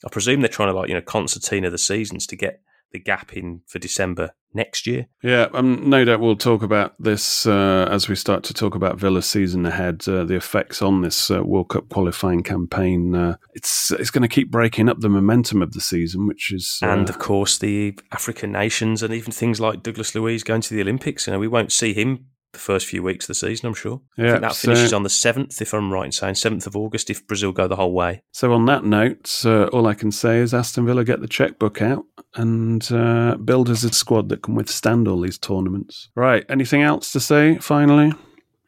[0.05, 2.61] I presume they're trying to like you know concertina the seasons to get
[2.91, 5.07] the gap in for December next year.
[5.21, 8.97] Yeah, um, no doubt we'll talk about this uh, as we start to talk about
[8.97, 10.07] Villa's season ahead.
[10.07, 13.13] Uh, the effects on this uh, World Cup qualifying campaign.
[13.13, 16.79] Uh, it's it's going to keep breaking up the momentum of the season, which is
[16.81, 20.73] uh, and of course the African nations and even things like Douglas Luiz going to
[20.73, 21.27] the Olympics.
[21.27, 22.25] You know, we won't see him
[22.55, 23.67] the first few weeks of the season.
[23.67, 24.01] I'm sure.
[24.17, 26.65] I Yeah, think that so- finishes on the seventh, if I'm right in saying seventh
[26.67, 28.21] of August, if Brazil go the whole way.
[28.31, 31.81] So on that note, uh, all I can say is Aston Villa get the checkbook
[31.81, 36.09] out and uh, build us a squad that can withstand all these tournaments.
[36.15, 36.45] Right.
[36.49, 37.57] Anything else to say?
[37.59, 38.13] Finally.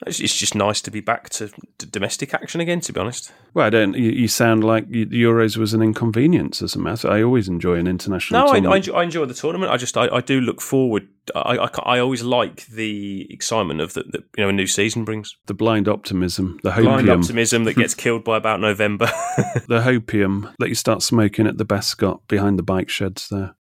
[0.05, 1.47] It's, it's just nice to be back to
[1.79, 2.81] d- domestic action again.
[2.81, 3.95] To be honest, Well, I don't.
[3.95, 7.09] You, you sound like the Euros was an inconvenience as a matter.
[7.09, 8.41] I always enjoy an international.
[8.41, 8.73] no, I, tournament.
[8.73, 9.71] I, enjoy, I enjoy the tournament.
[9.71, 11.07] I just I, I do look forward.
[11.35, 15.03] I, I, I always like the excitement of the, the you know a new season
[15.03, 15.35] brings.
[15.47, 19.05] the blind optimism, the Blind optimism that gets killed by about November.
[19.67, 20.53] the hopium.
[20.59, 23.55] that you start smoking at the Bescot behind the bike sheds there.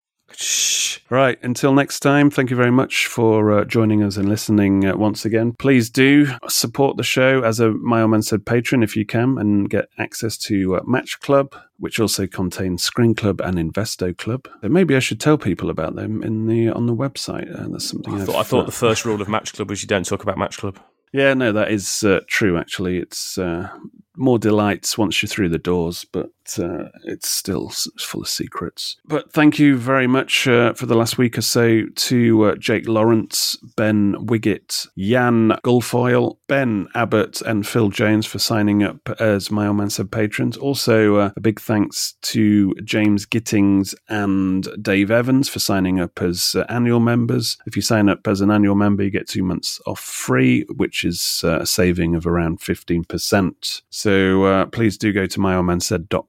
[1.11, 4.97] Right, until next time, thank you very much for uh, joining us and listening uh,
[4.97, 5.53] once again.
[5.53, 9.39] Please do support the show as a My Old Man Said patron if you can
[9.39, 14.49] and get access to uh, Match Club, which also contains Screen Club and Investo Club.
[14.63, 17.53] So maybe I should tell people about them in the on the website.
[17.55, 19.83] Uh, that's something I thought, I thought uh, the first rule of Match Club was
[19.83, 20.79] you don't talk about Match Club.
[21.13, 22.59] Yeah, no, that is uh, true.
[22.59, 23.69] Actually, it's uh,
[24.17, 28.97] more delights once you're through the doors, but uh, it's still full of secrets.
[29.05, 32.89] But thank you very much uh, for the last week or so to uh, Jake
[32.89, 39.67] Lawrence, Ben Wiggett, Jan Gulfoyle, Ben Abbott, and Phil Jones for signing up as My
[39.67, 40.57] Old Man Said patrons.
[40.57, 46.55] Also, uh, a big thanks to James Gittings and Dave Evans for signing up as
[46.55, 47.57] uh, annual members.
[47.67, 51.05] If you sign up as an annual member, you get two months off free, which
[51.05, 53.83] is uh, a saving of around 15%.
[53.91, 55.41] So please do go to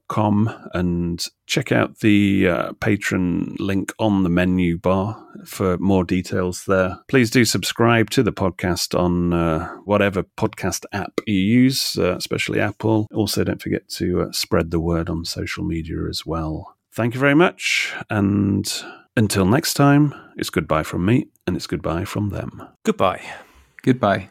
[0.08, 6.64] myoldmansaid.com and check out the uh, patron link on the menu bar for more details
[6.66, 6.98] there.
[7.08, 12.60] Please do subscribe to the podcast on uh, whatever podcast app you use, uh, especially
[12.60, 13.06] Apple.
[13.14, 16.76] Also, don't forget to uh, spread the word on social media as well.
[16.92, 17.94] Thank you very much.
[18.08, 18.66] And
[19.16, 22.66] until next time, it's goodbye from me and it's goodbye from them.
[22.84, 23.22] Goodbye.
[23.82, 24.30] Goodbye.